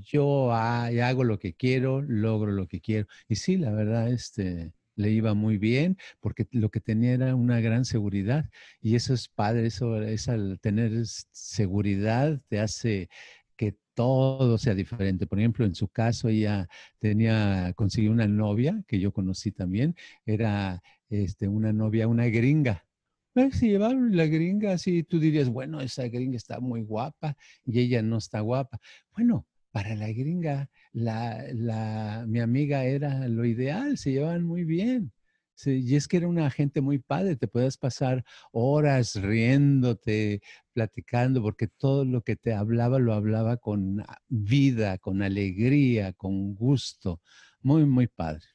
yo 0.04 0.52
hago 0.54 1.24
lo 1.24 1.40
que 1.40 1.54
quiero, 1.54 2.02
logro 2.02 2.52
lo 2.52 2.68
que 2.68 2.82
quiero. 2.82 3.08
Y 3.28 3.36
sí, 3.36 3.58
la 3.58 3.72
verdad, 3.72 4.12
este, 4.12 4.74
le 4.96 5.12
iba 5.12 5.34
muy 5.34 5.58
bien 5.58 5.98
porque 6.20 6.48
lo 6.52 6.70
que 6.70 6.80
tenía 6.82 7.14
era 7.14 7.36
una 7.36 7.60
gran 7.60 7.86
seguridad 7.86 8.50
y 8.82 8.96
eso 8.96 9.14
es 9.14 9.28
padre, 9.28 9.68
eso 9.68 10.02
es 10.02 10.28
al 10.30 10.60
tener 10.60 10.92
seguridad 11.32 12.40
te 12.48 12.60
hace 12.60 13.10
que 13.56 13.76
todo 13.94 14.58
sea 14.58 14.74
diferente. 14.76 15.28
Por 15.28 15.40
ejemplo, 15.40 15.66
en 15.66 15.76
su 15.76 15.88
caso 15.88 16.30
ella 16.30 16.68
tenía 17.00 17.74
consiguió 17.76 18.12
una 18.12 18.28
novia 18.28 18.84
que 18.88 19.00
yo 19.00 19.12
conocí 19.14 19.52
también, 19.52 19.96
era 20.26 20.82
este 21.10 21.48
una 21.48 21.74
novia, 21.74 22.08
una 22.08 22.26
gringa. 22.28 22.86
Pues, 23.34 23.58
se 23.58 23.68
llevaron 23.68 24.16
la 24.16 24.28
gringa 24.28 24.74
así, 24.74 25.04
tú 25.04 25.20
dirías, 25.20 25.50
bueno, 25.50 25.82
esa 25.82 26.08
gringa 26.08 26.38
está 26.38 26.60
muy 26.62 26.82
guapa 26.82 27.36
y 27.66 27.80
ella 27.82 28.02
no 28.02 28.18
está 28.18 28.40
guapa. 28.40 28.80
Bueno, 29.14 29.46
para 29.76 29.94
la 29.94 30.08
gringa, 30.08 30.70
la, 30.94 32.24
mi 32.30 32.40
amiga 32.40 32.86
era 32.86 33.28
lo 33.28 33.44
ideal, 33.44 33.98
se 33.98 34.14
llevaban 34.14 34.46
muy 34.46 34.64
bien. 34.64 35.12
y 35.66 35.98
es 35.98 36.08
que 36.08 36.16
era 36.16 36.30
una 36.30 36.50
gente 36.50 36.80
muy 36.80 37.00
padre, 37.00 37.36
te 37.36 37.50
puedes 37.50 37.76
pasar 37.76 38.24
horas 38.54 39.16
riéndote, 39.16 40.42
platicando, 40.72 41.42
porque 41.42 41.68
todo 41.68 42.06
lo 42.06 42.22
que 42.22 42.38
te 42.38 42.54
hablaba 42.54 43.00
lo 43.00 43.14
hablaba 43.14 43.58
con 43.58 44.02
vida, 44.30 44.98
con 44.98 45.22
alegría, 45.22 46.14
con 46.14 46.56
gusto. 46.56 47.20
Muy, 47.60 47.84
muy 47.84 48.08
padre. 48.08 48.46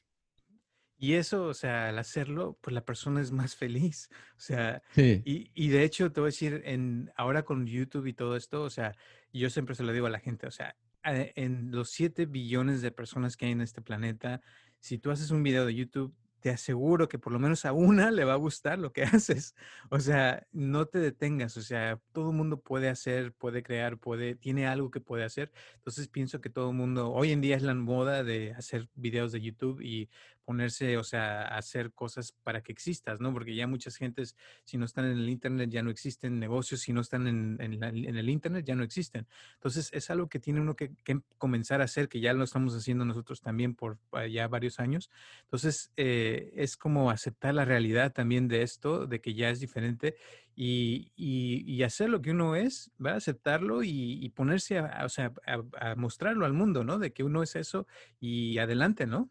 Y 0.97 1.13
eso, 1.13 1.45
o 1.45 1.53
sea, 1.53 1.89
al 1.89 1.99
hacerlo, 1.99 2.57
pues 2.61 2.73
la 2.73 2.83
persona 2.83 3.21
es 3.21 3.31
más 3.31 3.55
feliz. 3.55 4.09
O 4.37 4.39
sea, 4.39 4.81
y, 4.95 5.51
y, 5.53 5.67
de 5.69 5.83
hecho, 5.83 6.11
te 6.11 6.19
voy 6.19 6.29
a 6.29 6.33
decir, 6.33 6.63
en, 6.65 7.11
ahora 7.15 7.43
con 7.43 7.67
YouTube 7.67 8.07
y 8.07 8.13
todo 8.13 8.35
esto, 8.35 8.63
o 8.63 8.71
sea, 8.71 8.95
yo 9.31 9.51
siempre 9.51 9.75
se 9.75 9.83
lo 9.83 9.93
digo 9.93 10.07
a 10.07 10.09
la 10.09 10.19
gente, 10.19 10.47
o 10.47 10.51
sea, 10.51 10.75
en 11.03 11.71
los 11.71 11.89
7 11.91 12.25
billones 12.25 12.81
de 12.81 12.91
personas 12.91 13.37
que 13.37 13.45
hay 13.45 13.51
en 13.51 13.61
este 13.61 13.81
planeta, 13.81 14.41
si 14.79 14.97
tú 14.97 15.11
haces 15.11 15.31
un 15.31 15.43
video 15.43 15.65
de 15.65 15.75
YouTube, 15.75 16.13
te 16.41 16.49
aseguro 16.49 17.07
que 17.07 17.19
por 17.19 17.31
lo 17.31 17.39
menos 17.39 17.65
a 17.65 17.71
una 17.71 18.11
le 18.11 18.25
va 18.25 18.33
a 18.33 18.37
gustar 18.37 18.79
lo 18.79 18.91
que 18.91 19.03
haces. 19.03 19.55
O 19.89 19.99
sea, 19.99 20.45
no 20.51 20.87
te 20.87 20.99
detengas. 20.99 21.55
O 21.55 21.61
sea, 21.61 22.01
todo 22.11 22.31
el 22.31 22.35
mundo 22.35 22.59
puede 22.59 22.89
hacer, 22.89 23.31
puede 23.33 23.63
crear, 23.63 23.97
puede, 23.97 24.35
tiene 24.35 24.67
algo 24.67 24.91
que 24.91 24.99
puede 24.99 25.23
hacer. 25.23 25.51
Entonces 25.75 26.07
pienso 26.07 26.41
que 26.41 26.49
todo 26.49 26.71
el 26.71 26.75
mundo, 26.75 27.11
hoy 27.11 27.31
en 27.31 27.41
día 27.41 27.55
es 27.55 27.63
la 27.63 27.75
moda 27.75 28.23
de 28.23 28.53
hacer 28.53 28.89
videos 28.95 29.31
de 29.31 29.41
YouTube 29.41 29.81
y 29.81 30.09
ponerse, 30.45 30.97
o 30.97 31.03
sea, 31.03 31.43
hacer 31.43 31.91
cosas 31.93 32.33
para 32.43 32.61
que 32.61 32.71
existas, 32.71 33.19
¿no? 33.19 33.33
Porque 33.33 33.55
ya 33.55 33.67
muchas 33.67 33.95
gentes, 33.95 34.35
si 34.63 34.77
no 34.77 34.85
están 34.85 35.05
en 35.05 35.17
el 35.17 35.29
Internet, 35.29 35.69
ya 35.69 35.83
no 35.83 35.89
existen 35.89 36.39
negocios, 36.39 36.81
si 36.81 36.93
no 36.93 37.01
están 37.01 37.27
en, 37.27 37.57
el 37.59 38.29
Internet, 38.29 38.65
ya 38.65 38.75
no 38.75 38.83
existen. 38.83 39.27
Entonces, 39.55 39.89
es 39.93 40.09
algo 40.09 40.27
que 40.27 40.39
tiene 40.39 40.61
uno 40.61 40.75
que, 40.75 40.91
comenzar 41.37 41.81
a 41.81 41.85
hacer, 41.85 42.09
que 42.09 42.19
ya 42.19 42.33
lo 42.33 42.43
estamos 42.43 42.75
haciendo 42.75 43.05
nosotros 43.05 43.41
también 43.41 43.75
por 43.75 43.97
ah, 44.11 44.27
ya 44.27 44.47
varios 44.47 44.79
años. 44.79 45.09
Entonces, 45.43 45.91
eh, 45.97 46.51
es 46.55 46.77
como 46.77 47.11
aceptar 47.11 47.53
la 47.53 47.65
realidad 47.65 48.13
también 48.13 48.47
de 48.47 48.63
esto, 48.63 49.07
de 49.07 49.21
que 49.21 49.33
ya 49.33 49.49
es 49.49 49.59
diferente 49.59 50.15
y, 50.55 51.11
y, 51.15 51.83
hacer 51.83 52.09
lo 52.09 52.21
que 52.21 52.31
uno 52.31 52.55
es, 52.55 52.91
va 53.03 53.11
a 53.13 53.15
aceptarlo 53.15 53.83
y, 53.83 54.29
ponerse 54.35 54.79
a, 54.79 55.05
o 55.05 55.09
sea, 55.09 55.33
a 55.45 55.95
mostrarlo 55.95 56.45
al 56.45 56.53
mundo, 56.53 56.83
¿no? 56.83 56.99
De 56.99 57.13
que 57.13 57.23
uno 57.23 57.41
es 57.41 57.55
eso 57.55 57.87
y 58.19 58.57
adelante, 58.57 59.07
¿no? 59.07 59.29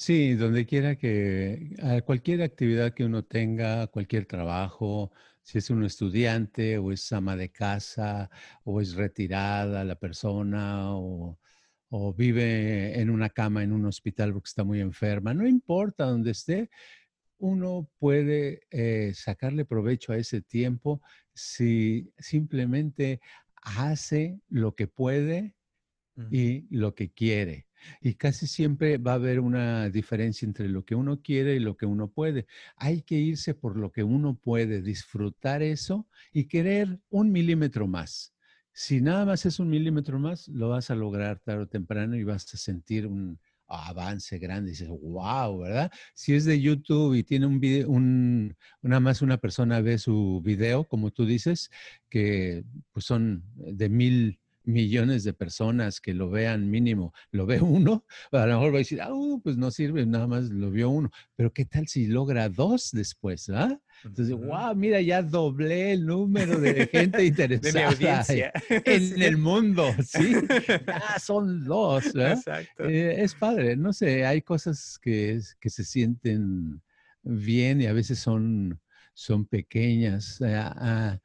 Sí, 0.00 0.34
donde 0.34 0.64
quiera 0.64 0.94
que, 0.94 1.74
a 1.82 2.00
cualquier 2.02 2.42
actividad 2.42 2.94
que 2.94 3.04
uno 3.04 3.24
tenga, 3.24 3.88
cualquier 3.88 4.26
trabajo, 4.26 5.10
si 5.42 5.58
es 5.58 5.70
un 5.70 5.82
estudiante 5.84 6.78
o 6.78 6.92
es 6.92 7.12
ama 7.12 7.34
de 7.34 7.50
casa 7.50 8.30
o 8.62 8.80
es 8.80 8.94
retirada 8.94 9.82
la 9.84 9.96
persona 9.96 10.94
o, 10.96 11.36
vive 12.16 13.00
en 13.00 13.10
una 13.10 13.30
cama 13.30 13.64
en 13.64 13.72
un 13.72 13.86
hospital 13.86 14.32
porque 14.32 14.48
está 14.48 14.62
muy 14.62 14.80
enferma, 14.80 15.34
no 15.34 15.46
importa 15.48 16.04
donde 16.04 16.30
esté, 16.30 16.70
uno 17.38 17.90
puede 17.98 18.60
eh, 18.70 19.12
sacarle 19.14 19.64
provecho 19.64 20.12
a 20.12 20.18
ese 20.18 20.42
tiempo 20.42 21.02
si 21.34 22.12
simplemente 22.18 23.20
hace 23.56 24.40
lo 24.48 24.74
que 24.76 24.86
puede 24.86 25.54
y 26.30 26.66
lo 26.70 26.94
que 26.94 27.10
quiere. 27.10 27.67
Y 28.00 28.14
casi 28.14 28.46
siempre 28.46 28.98
va 28.98 29.12
a 29.12 29.14
haber 29.14 29.40
una 29.40 29.90
diferencia 29.90 30.46
entre 30.46 30.68
lo 30.68 30.84
que 30.84 30.94
uno 30.94 31.20
quiere 31.22 31.54
y 31.54 31.60
lo 31.60 31.76
que 31.76 31.86
uno 31.86 32.08
puede. 32.08 32.46
Hay 32.76 33.02
que 33.02 33.16
irse 33.16 33.54
por 33.54 33.76
lo 33.76 33.92
que 33.92 34.02
uno 34.02 34.34
puede, 34.34 34.82
disfrutar 34.82 35.62
eso 35.62 36.06
y 36.32 36.44
querer 36.44 37.00
un 37.10 37.32
milímetro 37.32 37.86
más. 37.86 38.34
Si 38.72 39.00
nada 39.00 39.24
más 39.24 39.44
es 39.46 39.58
un 39.58 39.70
milímetro 39.70 40.18
más, 40.18 40.48
lo 40.48 40.68
vas 40.68 40.90
a 40.90 40.94
lograr 40.94 41.40
tarde 41.40 41.62
o 41.64 41.68
temprano 41.68 42.16
y 42.16 42.24
vas 42.24 42.52
a 42.54 42.56
sentir 42.56 43.06
un, 43.06 43.38
avance 43.68 44.38
grande, 44.38 44.70
dices, 44.70 44.88
wow, 44.88 45.58
¿verdad? 45.58 45.90
Si 46.14 46.34
es 46.34 46.44
de 46.44 46.60
YouTube 46.60 47.14
y 47.14 47.22
tiene 47.22 47.46
un 47.46 47.60
video, 47.60 47.88
un, 47.88 48.56
nada 48.82 49.00
más 49.00 49.22
una 49.22 49.36
persona 49.38 49.80
ve 49.80 49.98
su 49.98 50.40
video, 50.42 50.84
como 50.84 51.10
tú 51.10 51.26
dices, 51.26 51.70
que 52.08 52.64
pues 52.92 53.04
son 53.04 53.44
de 53.54 53.88
mil 53.88 54.40
millones 54.68 55.24
de 55.24 55.32
personas 55.32 56.00
que 56.00 56.12
lo 56.12 56.30
vean 56.30 56.70
mínimo, 56.70 57.12
lo 57.30 57.46
ve 57.46 57.60
uno, 57.60 58.04
a 58.30 58.46
lo 58.46 58.54
mejor 58.54 58.72
va 58.72 58.76
a 58.76 58.78
decir, 58.78 59.00
ah, 59.00 59.12
uh, 59.12 59.40
pues 59.40 59.56
no 59.56 59.70
sirve, 59.70 60.04
nada 60.06 60.26
más 60.26 60.50
lo 60.50 60.70
vio 60.70 60.90
uno. 60.90 61.10
Pero 61.34 61.52
¿qué 61.52 61.64
tal 61.64 61.88
si 61.88 62.06
logra 62.06 62.48
dos 62.48 62.90
después? 62.92 63.48
¿ah? 63.48 63.80
Entonces, 64.04 64.36
wow, 64.36 64.74
mira, 64.76 65.00
ya 65.00 65.22
doblé 65.22 65.92
el 65.92 66.06
número 66.06 66.60
de 66.60 66.86
gente 66.86 67.24
interesada 67.24 68.24
en 68.68 69.22
el 69.22 69.38
mundo, 69.38 69.92
¿sí? 70.04 70.34
Ya 70.86 71.18
son 71.18 71.64
dos, 71.64 72.06
Exacto. 72.06 72.84
Eh, 72.84 73.22
es 73.22 73.34
padre, 73.34 73.76
no 73.76 73.92
sé, 73.92 74.24
hay 74.24 74.42
cosas 74.42 74.98
que, 75.00 75.40
que 75.58 75.70
se 75.70 75.84
sienten 75.84 76.80
bien 77.22 77.80
y 77.80 77.86
a 77.86 77.92
veces 77.92 78.18
son, 78.18 78.80
son 79.14 79.46
pequeñas. 79.46 80.40
Ah, 80.42 81.18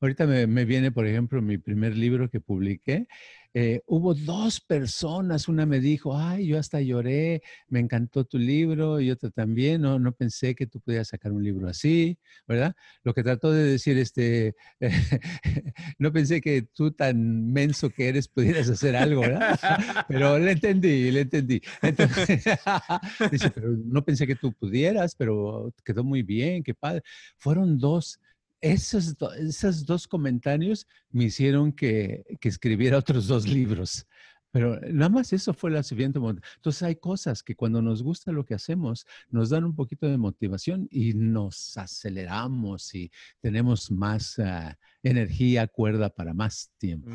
Ahorita 0.00 0.26
me, 0.26 0.64
viene, 0.64 0.92
por 0.92 1.06
ejemplo, 1.06 1.42
mi 1.42 1.58
primer 1.58 1.96
libro 1.96 2.30
que 2.30 2.40
publiqué. 2.40 3.08
Eh, 3.54 3.80
hubo 3.86 4.14
dos 4.14 4.60
personas, 4.60 5.48
una 5.48 5.66
me 5.66 5.80
dijo, 5.80 6.16
ay, 6.16 6.46
yo 6.46 6.58
hasta 6.58 6.80
lloré, 6.80 7.42
me 7.68 7.80
encantó 7.80 8.24
tu 8.24 8.38
libro, 8.38 9.00
y 9.00 9.10
otra 9.10 9.30
también, 9.30 9.80
no, 9.80 9.98
no 9.98 10.12
pensé 10.12 10.54
que 10.54 10.66
tú 10.66 10.80
pudieras 10.80 11.08
sacar 11.08 11.32
un 11.32 11.42
libro 11.42 11.66
así, 11.66 12.18
¿verdad? 12.46 12.76
Lo 13.02 13.14
que 13.14 13.24
trató 13.24 13.50
de 13.50 13.64
decir, 13.64 13.98
este, 13.98 14.54
no 15.98 16.12
pensé 16.12 16.40
que 16.40 16.62
tú 16.62 16.92
tan 16.92 17.52
menso 17.52 17.90
que 17.90 18.08
eres 18.08 18.28
pudieras 18.28 18.68
hacer 18.68 18.94
algo, 18.94 19.22
¿verdad? 19.22 19.58
Pero 20.08 20.38
le 20.38 20.52
entendí, 20.52 21.10
le 21.10 21.22
entendí. 21.22 21.60
Entonces, 21.82 22.44
dice, 23.32 23.50
pero 23.50 23.70
no 23.84 24.04
pensé 24.04 24.26
que 24.26 24.36
tú 24.36 24.52
pudieras, 24.52 25.14
pero 25.16 25.72
quedó 25.84 26.04
muy 26.04 26.22
bien, 26.22 26.62
qué 26.62 26.74
padre. 26.74 27.02
Fueron 27.38 27.78
dos 27.78 28.20
esos, 28.60 29.16
esos 29.38 29.86
dos 29.86 30.08
comentarios 30.08 30.86
me 31.10 31.24
hicieron 31.24 31.72
que, 31.72 32.24
que, 32.40 32.48
escribiera 32.48 32.98
otros 32.98 33.26
dos 33.26 33.46
libros. 33.46 34.06
Pero 34.50 34.80
nada 34.80 35.10
más 35.10 35.32
eso 35.32 35.52
fue 35.52 35.70
la 35.70 35.82
siguiente. 35.82 36.18
Entonces 36.18 36.82
hay 36.82 36.96
cosas 36.96 37.42
que 37.42 37.54
cuando 37.54 37.82
nos 37.82 38.02
gusta 38.02 38.32
lo 38.32 38.44
que 38.44 38.54
hacemos, 38.54 39.06
nos 39.30 39.50
dan 39.50 39.64
un 39.64 39.74
poquito 39.74 40.08
de 40.08 40.16
motivación 40.16 40.88
y 40.90 41.12
nos 41.12 41.76
aceleramos 41.76 42.94
y 42.94 43.10
tenemos 43.40 43.90
más 43.90 44.38
ah, 44.38 44.78
energía, 45.02 45.66
cuerda 45.66 46.08
para 46.08 46.32
más 46.32 46.70
tiempo. 46.78 47.10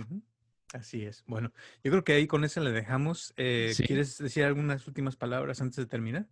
Así 0.74 1.04
es. 1.04 1.24
Bueno, 1.28 1.52
yo 1.84 1.92
creo 1.92 2.04
que 2.04 2.14
ahí 2.14 2.28
con 2.28 2.44
eso 2.44 2.62
le 2.62 2.72
dejamos. 2.72 3.34
Eh, 3.38 3.74
¿Quieres 3.86 4.18
decir 4.18 4.44
algunas 4.44 4.88
últimas 4.88 5.16
palabras 5.16 5.62
antes 5.62 5.78
de 5.78 5.86
terminar? 5.86 6.28